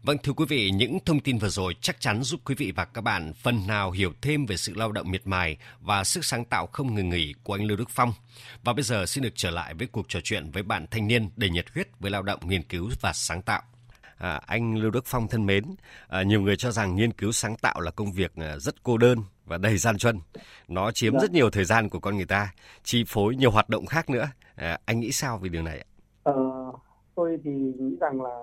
Vâng 0.03 0.17
thưa 0.23 0.33
quý 0.33 0.45
vị, 0.49 0.71
những 0.71 0.97
thông 1.05 1.19
tin 1.19 1.37
vừa 1.37 1.49
rồi 1.49 1.75
chắc 1.81 1.99
chắn 1.99 2.23
giúp 2.23 2.39
quý 2.45 2.55
vị 2.57 2.73
và 2.75 2.85
các 2.85 3.01
bạn 3.01 3.33
phần 3.33 3.67
nào 3.67 3.91
hiểu 3.91 4.13
thêm 4.21 4.45
về 4.45 4.57
sự 4.57 4.73
lao 4.75 4.91
động 4.91 5.11
miệt 5.11 5.27
mài 5.27 5.57
và 5.81 6.03
sức 6.03 6.25
sáng 6.25 6.45
tạo 6.45 6.67
không 6.67 6.95
ngừng 6.95 7.09
nghỉ 7.09 7.33
của 7.43 7.53
anh 7.53 7.65
Lưu 7.65 7.77
Đức 7.77 7.89
Phong. 7.89 8.13
Và 8.63 8.73
bây 8.73 8.83
giờ 8.83 9.05
xin 9.05 9.23
được 9.23 9.33
trở 9.35 9.49
lại 9.51 9.73
với 9.73 9.87
cuộc 9.87 10.05
trò 10.09 10.19
chuyện 10.23 10.51
với 10.51 10.63
bạn 10.63 10.85
thanh 10.91 11.07
niên 11.07 11.29
đầy 11.35 11.49
nhiệt 11.49 11.65
huyết 11.73 11.87
với 11.99 12.11
lao 12.11 12.23
động 12.23 12.39
nghiên 12.47 12.63
cứu 12.63 12.89
và 13.01 13.13
sáng 13.13 13.41
tạo. 13.41 13.61
À, 14.17 14.41
anh 14.45 14.75
Lưu 14.75 14.91
Đức 14.91 15.05
Phong 15.05 15.27
thân 15.27 15.45
mến, 15.45 15.63
à, 16.07 16.23
nhiều 16.23 16.41
người 16.41 16.55
cho 16.55 16.71
rằng 16.71 16.95
nghiên 16.95 17.13
cứu 17.13 17.31
sáng 17.31 17.55
tạo 17.55 17.79
là 17.79 17.91
công 17.91 18.11
việc 18.11 18.35
à, 18.35 18.57
rất 18.59 18.83
cô 18.83 18.97
đơn 18.97 19.17
và 19.45 19.57
đầy 19.57 19.77
gian 19.77 19.97
truân. 19.97 20.19
Nó 20.67 20.91
chiếm 20.91 21.19
rất 21.19 21.31
nhiều 21.31 21.49
thời 21.49 21.65
gian 21.65 21.89
của 21.89 21.99
con 21.99 22.15
người 22.15 22.25
ta, 22.25 22.53
chi 22.83 23.03
phối 23.07 23.35
nhiều 23.35 23.51
hoạt 23.51 23.69
động 23.69 23.85
khác 23.85 24.09
nữa. 24.09 24.29
À, 24.55 24.77
anh 24.85 24.99
nghĩ 24.99 25.11
sao 25.11 25.37
về 25.37 25.49
điều 25.49 25.61
này? 25.61 25.85
Ờ, 26.23 26.33
tôi 27.15 27.37
thì 27.43 27.51
nghĩ 27.51 27.95
rằng 27.99 28.21
là 28.21 28.35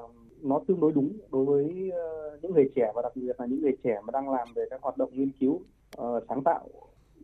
nó 0.42 0.60
tương 0.66 0.80
đối 0.80 0.92
đúng 0.92 1.12
đối 1.32 1.44
với 1.44 1.90
uh, 1.90 2.42
những 2.42 2.54
người 2.54 2.70
trẻ 2.74 2.92
và 2.94 3.02
đặc 3.02 3.12
biệt 3.14 3.40
là 3.40 3.46
những 3.46 3.60
người 3.60 3.76
trẻ 3.84 4.00
mà 4.04 4.10
đang 4.10 4.30
làm 4.30 4.48
về 4.54 4.64
các 4.70 4.82
hoạt 4.82 4.96
động 4.96 5.10
nghiên 5.12 5.30
cứu 5.40 5.52
uh, 5.52 6.22
sáng 6.28 6.42
tạo. 6.42 6.68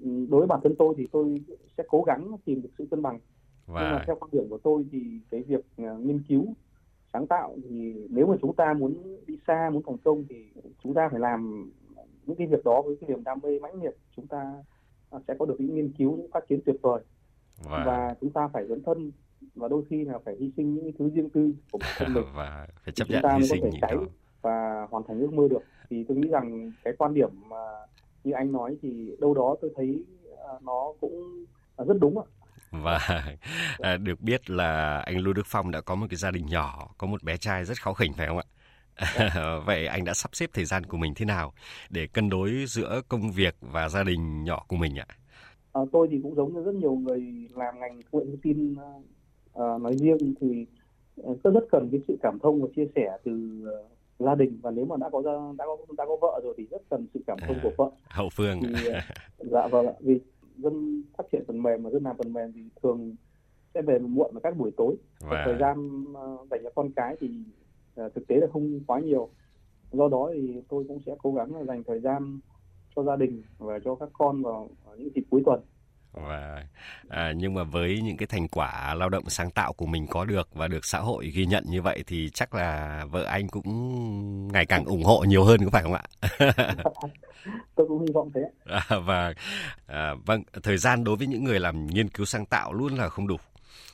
Ừ, 0.03 0.27
đối 0.31 0.41
với 0.41 0.47
bản 0.47 0.61
thân 0.63 0.75
tôi 0.79 0.95
thì 0.99 1.07
tôi 1.13 1.43
sẽ 1.77 1.85
cố 1.89 2.03
gắng 2.03 2.37
tìm 2.45 2.63
được 2.63 2.69
sự 2.79 2.87
cân 2.91 3.03
bằng. 3.03 3.19
Và... 3.67 3.81
nhưng 3.81 3.93
mà 3.93 4.05
theo 4.07 4.17
quan 4.21 4.31
điểm 4.33 4.49
của 4.51 4.59
tôi 4.59 4.85
thì 4.93 5.03
cái 5.31 5.43
việc 5.43 5.65
uh, 5.83 6.01
nghiên 6.01 6.23
cứu 6.29 6.45
sáng 7.13 7.27
tạo 7.27 7.57
thì 7.71 7.95
nếu 8.11 8.27
mà 8.27 8.37
chúng 8.43 8.55
ta 8.55 8.75
muốn 8.75 9.19
đi 9.27 9.39
xa 9.47 9.71
muốn 9.73 9.83
thành 9.87 9.99
công 10.05 10.25
thì 10.29 10.37
chúng 10.83 10.95
ta 10.95 11.09
phải 11.09 11.21
làm 11.21 11.71
những 12.27 12.37
cái 12.37 12.47
việc 12.47 12.65
đó 12.65 12.83
với 12.83 12.97
cái 13.01 13.11
niềm 13.11 13.25
đam 13.25 13.39
mê 13.43 13.59
mãnh 13.59 13.83
liệt. 13.83 13.97
Chúng 14.17 14.27
ta 14.27 14.53
sẽ 15.29 15.35
có 15.39 15.47
được 15.47 15.57
những 15.59 15.75
nghiên 15.75 15.93
cứu 15.99 16.17
những 16.17 16.31
phát 16.31 16.49
triển 16.49 16.61
tuyệt 16.67 16.77
vời. 16.83 17.03
Và, 17.65 17.83
và 17.87 18.15
chúng 18.21 18.31
ta 18.31 18.49
phải 18.49 18.67
dấn 18.67 18.83
thân 18.83 19.13
và 19.55 19.69
đôi 19.69 19.85
khi 19.91 20.05
là 20.05 20.19
phải 20.25 20.37
hy 20.41 20.51
sinh 20.57 20.75
những 20.75 20.93
thứ 20.99 21.11
riêng 21.15 21.31
tư 21.31 21.53
của 21.71 21.79
bản 21.79 21.91
thân 21.97 22.15
mình 22.15 22.25
và 22.35 22.67
phải 22.85 22.95
chấp 22.95 23.11
nhận 23.11 23.23
hy 23.39 23.47
sinh 23.47 23.61
những 23.63 23.81
đó 23.81 24.03
và 24.43 24.87
hoàn 24.91 25.05
thành 25.09 25.21
ước 25.21 25.33
mơ 25.33 25.49
được 25.51 25.63
thì 25.91 26.05
tôi 26.09 26.17
nghĩ 26.17 26.29
rằng 26.29 26.73
cái 26.85 26.95
quan 26.99 27.15
điểm 27.15 27.31
mà 27.49 27.57
như 28.25 28.33
anh 28.33 28.53
nói 28.53 28.77
thì 28.83 29.17
đâu 29.21 29.35
đó 29.35 29.57
tôi 29.61 29.71
thấy 29.77 30.05
à, 30.49 30.53
nó 30.63 30.93
cũng 31.01 31.45
rất 31.77 31.97
đúng 32.01 32.19
ạ 32.19 32.27
và 32.71 32.99
à, 33.79 33.97
được 33.97 34.21
biết 34.21 34.51
là 34.51 34.99
anh 34.99 35.19
Lưu 35.19 35.35
Đức 35.35 35.47
Phong 35.47 35.71
đã 35.71 35.81
có 35.81 35.95
một 35.95 36.07
cái 36.11 36.17
gia 36.17 36.31
đình 36.31 36.47
nhỏ, 36.47 36.89
có 36.99 37.07
một 37.07 37.23
bé 37.23 37.37
trai 37.37 37.65
rất 37.65 37.83
kháu 37.83 37.95
khỉnh 37.95 38.13
phải 38.13 38.27
không 38.27 38.39
ạ? 38.39 38.47
Vậy 39.67 39.87
anh 39.87 40.05
đã 40.05 40.15
sắp 40.15 40.31
xếp 40.33 40.51
thời 40.53 40.65
gian 40.65 40.85
của 40.85 40.97
mình 40.97 41.13
thế 41.17 41.25
nào 41.25 41.53
để 41.91 42.07
cân 42.07 42.29
đối 42.29 42.65
giữa 42.67 43.01
công 43.09 43.33
việc 43.33 43.57
và 43.61 43.89
gia 43.89 44.03
đình 44.03 44.45
nhỏ 44.45 44.65
của 44.69 44.77
mình 44.77 44.97
ạ? 44.97 45.07
À, 45.73 45.81
tôi 45.93 46.09
thì 46.11 46.21
cũng 46.23 46.35
giống 46.35 46.55
như 46.55 46.63
rất 46.63 46.75
nhiều 46.75 46.95
người 46.95 47.21
làm 47.55 47.81
ngành 47.81 48.01
công 48.11 48.21
nghệ 48.21 48.27
thông 48.27 48.41
tin 48.43 48.77
uh, 49.57 49.83
nói 49.83 49.97
riêng 49.97 50.35
thì 50.41 50.67
rất 51.17 51.51
rất 51.55 51.65
cần 51.71 51.89
cái 51.93 52.01
sự 52.09 52.17
cảm 52.23 52.39
thông 52.39 52.63
và 52.63 52.69
chia 52.77 52.87
sẻ 52.95 53.19
từ 53.25 53.63
uh, 53.63 53.91
gia 54.19 54.35
đình. 54.35 54.59
Và 54.63 54.71
nếu 54.71 54.85
mà 54.85 54.97
đã 54.97 55.09
có 55.11 55.23
đã 55.59 55.65
có 55.67 55.77
đã 55.99 56.05
có 56.07 56.17
vợ 56.21 56.41
rồi 56.45 56.55
thì 56.57 56.67
rất 56.71 56.83
cần 56.91 57.07
sự 57.15 57.21
cảm 57.27 57.39
thông 57.47 57.57
à, 57.57 57.61
của 57.63 57.71
vợ. 57.77 57.91
hậu 58.09 58.29
phương. 58.33 58.61
Thì, 58.63 58.91
dạ 59.39 59.67
vâng 59.67 59.87
vì 60.01 60.21
dân 60.57 61.03
phát 61.17 61.25
triển 61.33 61.45
phần 61.47 61.63
mềm 61.63 61.83
mà 61.83 61.91
dân 61.91 62.05
làm 62.05 62.17
phần 62.17 62.33
mềm 62.33 62.53
thì 62.53 62.61
thường 62.83 63.15
sẽ 63.75 63.83
về 63.83 63.99
muộn 63.99 64.31
vào 64.33 64.41
các 64.41 64.57
buổi 64.57 64.71
tối. 64.77 64.97
Và... 65.21 65.43
thời 65.45 65.57
gian 65.61 66.05
uh, 66.13 66.49
dành 66.51 66.61
cho 66.65 66.71
con 66.75 66.91
cái 66.97 67.17
thì 67.21 67.31
uh, 68.01 68.15
thực 68.15 68.27
tế 68.27 68.37
là 68.37 68.47
không 68.53 68.81
quá 68.87 69.01
nhiều. 69.01 69.29
Do 69.93 70.09
đó 70.09 70.31
thì 70.35 70.63
tôi 70.69 70.85
cũng 70.89 71.01
sẽ 71.07 71.15
cố 71.23 71.33
gắng 71.33 71.57
là 71.57 71.65
dành 71.65 71.83
thời 71.85 72.01
gian 72.01 72.39
cho 72.97 73.03
gia 73.03 73.17
đình 73.17 73.43
và 73.59 73.79
cho 73.85 73.95
các 73.95 74.09
con 74.13 74.43
vào 74.43 74.69
những 74.99 75.09
dịp 75.15 75.25
cuối 75.31 75.43
tuần 75.47 75.61
và 76.17 76.65
à, 77.09 77.33
nhưng 77.37 77.55
mà 77.55 77.63
với 77.63 78.01
những 78.03 78.17
cái 78.17 78.27
thành 78.27 78.49
quả 78.49 78.95
lao 78.95 79.09
động 79.09 79.29
sáng 79.29 79.51
tạo 79.51 79.73
của 79.73 79.87
mình 79.87 80.07
có 80.07 80.25
được 80.25 80.49
và 80.55 80.69
được 80.69 80.85
xã 80.85 80.99
hội 80.99 81.31
ghi 81.35 81.47
nhận 81.47 81.65
như 81.69 81.83
vậy 81.83 82.05
thì 82.07 82.31
chắc 82.35 82.55
là 82.55 83.05
vợ 83.11 83.25
anh 83.25 83.49
cũng 83.49 84.49
ngày 84.53 84.67
càng 84.67 84.85
ủng 84.85 85.05
hộ 85.05 85.25
nhiều 85.29 85.45
hơn 85.45 85.65
có 85.65 85.71
phải 85.71 85.83
không 85.83 85.95
ạ? 85.95 86.03
Tôi 87.75 87.87
cũng 87.89 88.01
hy 88.01 88.13
vọng 88.15 88.31
thế. 88.35 88.41
À, 88.65 88.99
và 89.05 89.35
à, 89.87 90.15
vâng 90.27 90.43
thời 90.63 90.77
gian 90.77 91.05
đối 91.05 91.17
với 91.17 91.27
những 91.27 91.45
người 91.45 91.61
làm 91.61 91.87
nghiên 91.87 92.09
cứu 92.09 92.27
sáng 92.27 92.47
tạo 92.47 92.73
luôn 92.73 92.95
là 92.95 93.09
không 93.09 93.27
đủ 93.27 93.37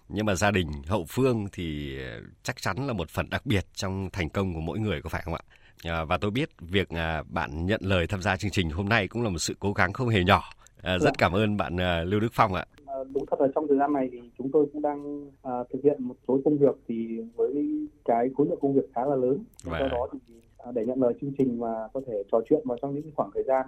nhưng 0.09 0.27
mà 0.27 0.35
gia 0.35 0.51
đình 0.51 0.69
hậu 0.87 1.05
phương 1.09 1.49
thì 1.53 1.99
chắc 2.43 2.63
chắn 2.63 2.87
là 2.87 2.93
một 2.93 3.11
phần 3.11 3.31
đặc 3.31 3.47
biệt 3.47 3.67
trong 3.75 4.11
thành 4.13 4.29
công 4.29 4.55
của 4.55 4.61
mỗi 4.61 4.79
người 4.79 5.03
có 5.03 5.09
phải 5.09 5.23
không 5.25 5.35
ạ? 5.35 5.41
À, 5.85 6.05
và 6.05 6.19
tôi 6.19 6.31
biết 6.31 6.49
việc 6.61 6.89
à, 6.89 7.23
bạn 7.29 7.67
nhận 7.67 7.81
lời 7.85 8.07
tham 8.07 8.23
gia 8.23 8.37
chương 8.37 8.51
trình 8.51 8.71
hôm 8.71 8.89
nay 8.89 9.09
cũng 9.09 9.23
là 9.23 9.31
một 9.31 9.39
sự 9.39 9.57
cố 9.61 9.73
gắng 9.73 9.93
không 9.93 10.09
hề 10.09 10.25
nhỏ 10.25 10.51
À, 10.83 10.99
rất 10.99 11.19
cảm 11.19 11.33
ơn 11.33 11.57
bạn 11.57 11.75
uh, 11.75 12.09
Lưu 12.09 12.21
Đức 12.21 12.33
Phong 12.33 12.55
ạ. 12.55 12.65
À, 12.87 12.95
đúng 13.15 13.27
thật 13.27 13.41
là 13.41 13.49
trong 13.55 13.69
thời 13.69 13.79
gian 13.79 13.93
này 13.93 14.09
thì 14.13 14.31
chúng 14.39 14.51
tôi 14.53 14.67
cũng 14.73 14.83
đang 14.83 15.31
à, 15.43 15.53
thực 15.73 15.83
hiện 15.83 16.03
một 16.03 16.15
số 16.29 16.41
công 16.45 16.59
việc 16.59 16.77
thì 16.89 17.25
với 17.37 17.87
cái 18.05 18.31
khối 18.37 18.47
lượng 18.47 18.59
công 18.61 18.75
việc 18.75 18.91
khá 18.95 19.05
là 19.05 19.17
lớn. 19.17 19.45
Và... 19.65 19.79
Do 19.79 19.89
đó 19.89 20.09
thì 20.13 20.35
à, 20.59 20.73
để 20.73 20.87
nhận 20.87 21.03
lời 21.03 21.15
chương 21.21 21.33
trình 21.39 21.61
và 21.61 21.89
có 21.93 22.01
thể 22.07 22.23
trò 22.33 22.41
chuyện 22.49 22.63
vào 22.65 22.79
trong 22.83 22.95
những 22.95 23.11
khoảng 23.17 23.31
thời 23.35 23.43
gian 23.43 23.67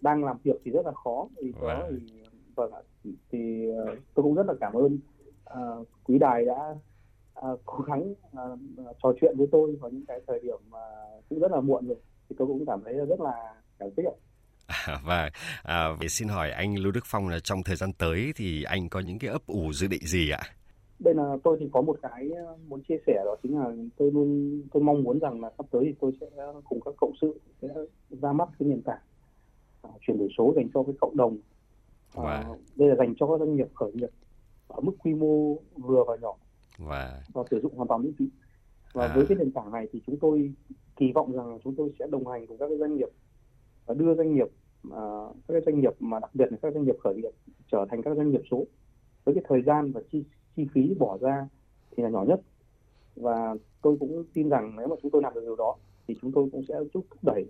đang 0.00 0.24
làm 0.24 0.36
việc 0.42 0.60
thì 0.64 0.70
rất 0.70 0.86
là 0.86 0.92
khó. 0.92 1.28
Vì 1.42 1.52
đó 1.52 1.58
và... 1.60 1.88
thì 1.90 1.96
vâng 2.54 2.72
ạ. 2.72 2.80
Thì 3.30 3.70
uh, 3.70 3.98
tôi 4.14 4.22
cũng 4.22 4.34
rất 4.34 4.46
là 4.46 4.54
cảm 4.60 4.72
ơn 4.72 4.98
uh, 5.50 5.86
quý 6.04 6.18
đài 6.18 6.44
đã 6.44 6.74
uh, 7.52 7.60
cố 7.64 7.84
gắng 7.84 8.10
uh, 8.10 8.96
trò 9.02 9.12
chuyện 9.20 9.34
với 9.38 9.46
tôi 9.52 9.76
vào 9.80 9.90
những 9.90 10.06
cái 10.08 10.20
thời 10.26 10.40
điểm 10.40 10.58
mà 10.70 10.78
cũng 11.28 11.38
rất 11.38 11.52
là 11.52 11.60
muộn 11.60 11.86
rồi. 11.86 11.96
Thì 12.28 12.36
tôi 12.38 12.48
cũng 12.48 12.66
cảm 12.66 12.80
thấy 12.84 12.94
rất 12.94 13.20
là 13.20 13.54
cảm 13.78 13.90
kích 13.96 14.06
ạ. 14.06 14.16
và 15.04 15.30
à, 15.62 15.96
xin 16.08 16.28
hỏi 16.28 16.50
anh 16.50 16.78
Lưu 16.78 16.92
Đức 16.92 17.04
Phong 17.04 17.28
là 17.28 17.38
trong 17.40 17.62
thời 17.62 17.76
gian 17.76 17.92
tới 17.92 18.32
thì 18.36 18.62
anh 18.62 18.88
có 18.88 19.00
những 19.00 19.18
cái 19.18 19.30
ấp 19.30 19.46
ủ 19.46 19.72
dự 19.72 19.86
định 19.86 20.02
gì 20.06 20.30
ạ? 20.30 20.40
Đây 20.98 21.14
là 21.14 21.36
tôi 21.44 21.56
thì 21.60 21.68
có 21.72 21.82
một 21.82 21.96
cái 22.02 22.30
ờ, 22.30 22.56
muốn 22.68 22.82
chia 22.88 22.96
sẻ 23.06 23.22
đó 23.24 23.36
chính 23.42 23.58
là 23.58 23.70
tôi 23.96 24.12
luôn 24.12 24.62
tôi 24.72 24.82
mong 24.82 25.02
muốn 25.02 25.18
rằng 25.18 25.40
là 25.40 25.50
sắp 25.58 25.66
tới 25.70 25.82
thì 25.84 25.94
tôi 26.00 26.12
sẽ 26.20 26.26
cùng 26.64 26.80
các 26.84 26.94
cộng 26.96 27.12
sự 27.20 27.40
sẽ 27.62 27.68
ra 28.10 28.32
mắt 28.32 28.48
cái 28.58 28.68
nền 28.68 28.82
tảng 28.82 29.00
à, 29.82 29.90
chuyển 30.00 30.18
đổi 30.18 30.28
số 30.38 30.52
dành 30.56 30.68
cho 30.74 30.82
cái 30.82 30.94
cộng 31.00 31.16
đồng. 31.16 31.38
À, 32.14 32.22
wow. 32.22 32.56
đây 32.76 32.88
là 32.88 32.94
dành 32.94 33.14
cho 33.20 33.26
các 33.26 33.38
doanh 33.38 33.56
nghiệp 33.56 33.68
khởi 33.74 33.92
nghiệp 33.92 34.10
ở 34.68 34.80
mức 34.80 34.92
quy 35.04 35.14
mô 35.14 35.58
vừa 35.76 36.04
và 36.08 36.16
nhỏ 36.16 36.34
wow. 36.78 37.08
và 37.32 37.42
sử 37.50 37.60
dụng 37.60 37.74
hoàn 37.74 37.88
toàn 37.88 38.02
miễn 38.02 38.12
phí. 38.18 38.28
Và 38.92 39.06
à. 39.06 39.12
với 39.16 39.26
cái 39.28 39.38
nền 39.38 39.52
tảng 39.52 39.72
này 39.72 39.86
thì 39.92 40.00
chúng 40.06 40.18
tôi 40.20 40.52
kỳ 40.96 41.12
vọng 41.12 41.32
rằng 41.32 41.58
chúng 41.64 41.74
tôi 41.76 41.90
sẽ 41.98 42.06
đồng 42.10 42.26
hành 42.26 42.46
cùng 42.46 42.58
các 42.58 42.66
cái 42.68 42.78
doanh 42.78 42.96
nghiệp 42.96 43.08
và 43.86 43.94
đưa 43.94 44.14
doanh 44.14 44.34
nghiệp 44.34 44.48
uh, 44.88 45.36
các 45.48 45.62
doanh 45.66 45.80
nghiệp 45.80 45.92
mà 46.00 46.18
đặc 46.18 46.30
biệt 46.34 46.46
là 46.50 46.58
các 46.62 46.74
doanh 46.74 46.84
nghiệp 46.84 46.96
khởi 47.04 47.14
nghiệp 47.14 47.32
trở 47.72 47.86
thành 47.90 48.02
các 48.02 48.16
doanh 48.16 48.30
nghiệp 48.30 48.42
số 48.50 48.64
với 49.24 49.34
cái 49.34 49.44
thời 49.48 49.62
gian 49.62 49.92
và 49.92 50.00
chi 50.12 50.24
chi 50.56 50.66
phí 50.74 50.94
bỏ 50.98 51.18
ra 51.20 51.48
thì 51.90 52.02
là 52.02 52.08
nhỏ 52.08 52.24
nhất 52.28 52.40
và 53.16 53.54
tôi 53.82 53.96
cũng 54.00 54.24
tin 54.34 54.48
rằng 54.48 54.76
nếu 54.78 54.88
mà 54.88 54.96
chúng 55.02 55.10
tôi 55.10 55.22
làm 55.22 55.34
được 55.34 55.40
điều 55.44 55.56
đó 55.56 55.76
thì 56.08 56.14
chúng 56.22 56.32
tôi 56.32 56.48
cũng 56.52 56.62
sẽ 56.68 56.74
giúp 56.94 57.04
thúc 57.10 57.18
đẩy 57.22 57.46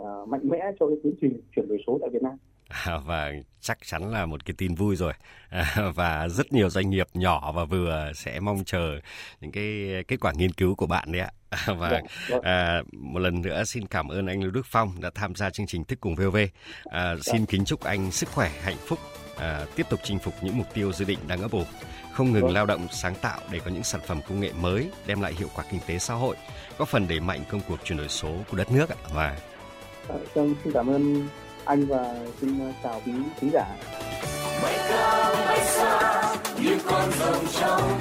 uh, 0.00 0.28
mạnh 0.28 0.48
mẽ 0.48 0.72
cho 0.80 0.86
cái 0.86 0.96
tiến 1.02 1.14
trình 1.20 1.40
chuyển 1.56 1.68
đổi 1.68 1.78
số 1.86 1.98
tại 2.00 2.10
Việt 2.10 2.22
Nam. 2.22 2.36
À, 2.82 2.98
và 3.04 3.32
chắc 3.60 3.78
chắn 3.86 4.12
là 4.12 4.26
một 4.26 4.44
cái 4.44 4.54
tin 4.58 4.74
vui 4.74 4.96
rồi. 4.96 5.12
À, 5.48 5.76
và 5.94 6.28
rất 6.28 6.52
nhiều 6.52 6.70
doanh 6.70 6.90
nghiệp 6.90 7.06
nhỏ 7.14 7.52
và 7.52 7.64
vừa 7.64 8.12
sẽ 8.14 8.40
mong 8.40 8.64
chờ 8.64 9.00
những 9.40 9.52
cái 9.52 9.88
kết 10.08 10.16
quả 10.20 10.32
nghiên 10.36 10.52
cứu 10.52 10.74
của 10.74 10.86
bạn 10.86 11.12
đấy 11.12 11.20
ạ. 11.20 11.30
Và 11.66 11.74
vâng, 11.74 12.04
vâng. 12.28 12.42
à, 12.42 12.82
một 12.92 13.18
lần 13.18 13.42
nữa 13.42 13.64
xin 13.64 13.86
cảm 13.86 14.08
ơn 14.08 14.26
anh 14.26 14.42
Lưu 14.42 14.50
Đức 14.50 14.66
Phong 14.66 15.00
đã 15.00 15.10
tham 15.14 15.34
gia 15.34 15.50
chương 15.50 15.66
trình 15.66 15.84
Thức 15.84 16.00
cùng 16.00 16.14
VOV 16.14 16.36
à, 16.84 17.14
xin 17.22 17.46
kính 17.46 17.64
chúc 17.64 17.80
anh 17.80 18.10
sức 18.10 18.28
khỏe 18.28 18.50
hạnh 18.62 18.76
phúc 18.86 18.98
à, 19.38 19.66
tiếp 19.76 19.86
tục 19.90 20.00
chinh 20.02 20.18
phục 20.18 20.34
những 20.42 20.58
mục 20.58 20.74
tiêu 20.74 20.92
dự 20.92 21.04
định 21.04 21.18
đang 21.26 21.42
ấp 21.42 21.50
ủ. 21.50 21.64
Không 22.12 22.32
ngừng 22.32 22.52
lao 22.52 22.66
động 22.66 22.86
sáng 22.90 23.14
tạo 23.14 23.40
để 23.50 23.60
có 23.64 23.70
những 23.70 23.84
sản 23.84 24.00
phẩm 24.06 24.20
công 24.28 24.40
nghệ 24.40 24.52
mới 24.60 24.90
đem 25.06 25.20
lại 25.20 25.34
hiệu 25.38 25.48
quả 25.54 25.64
kinh 25.70 25.80
tế 25.86 25.98
xã 25.98 26.14
hội 26.14 26.36
góp 26.78 26.88
phần 26.88 27.08
đẩy 27.08 27.20
mạnh 27.20 27.44
công 27.50 27.60
cuộc 27.68 27.78
chuyển 27.84 27.98
đổi 27.98 28.08
số 28.08 28.36
của 28.50 28.56
đất 28.56 28.72
nước 28.72 28.90
ạ. 28.90 28.96
Và 29.14 29.38
à, 30.08 30.16
xin 30.34 30.54
cảm 30.74 30.90
ơn 30.90 31.28
anh 31.64 31.86
và 31.86 32.14
xin 32.40 32.60
ờ, 32.60 32.72
chào 32.82 33.00
quý 33.06 33.12
khán 33.40 33.50
giả. 33.52 33.66
Bay 34.62 34.74
cao 34.88 35.34
bay 35.46 35.60
xa 35.64 36.36
như 36.62 36.78
con 36.86 37.10
rồng 37.18 37.46
trong 37.60 37.98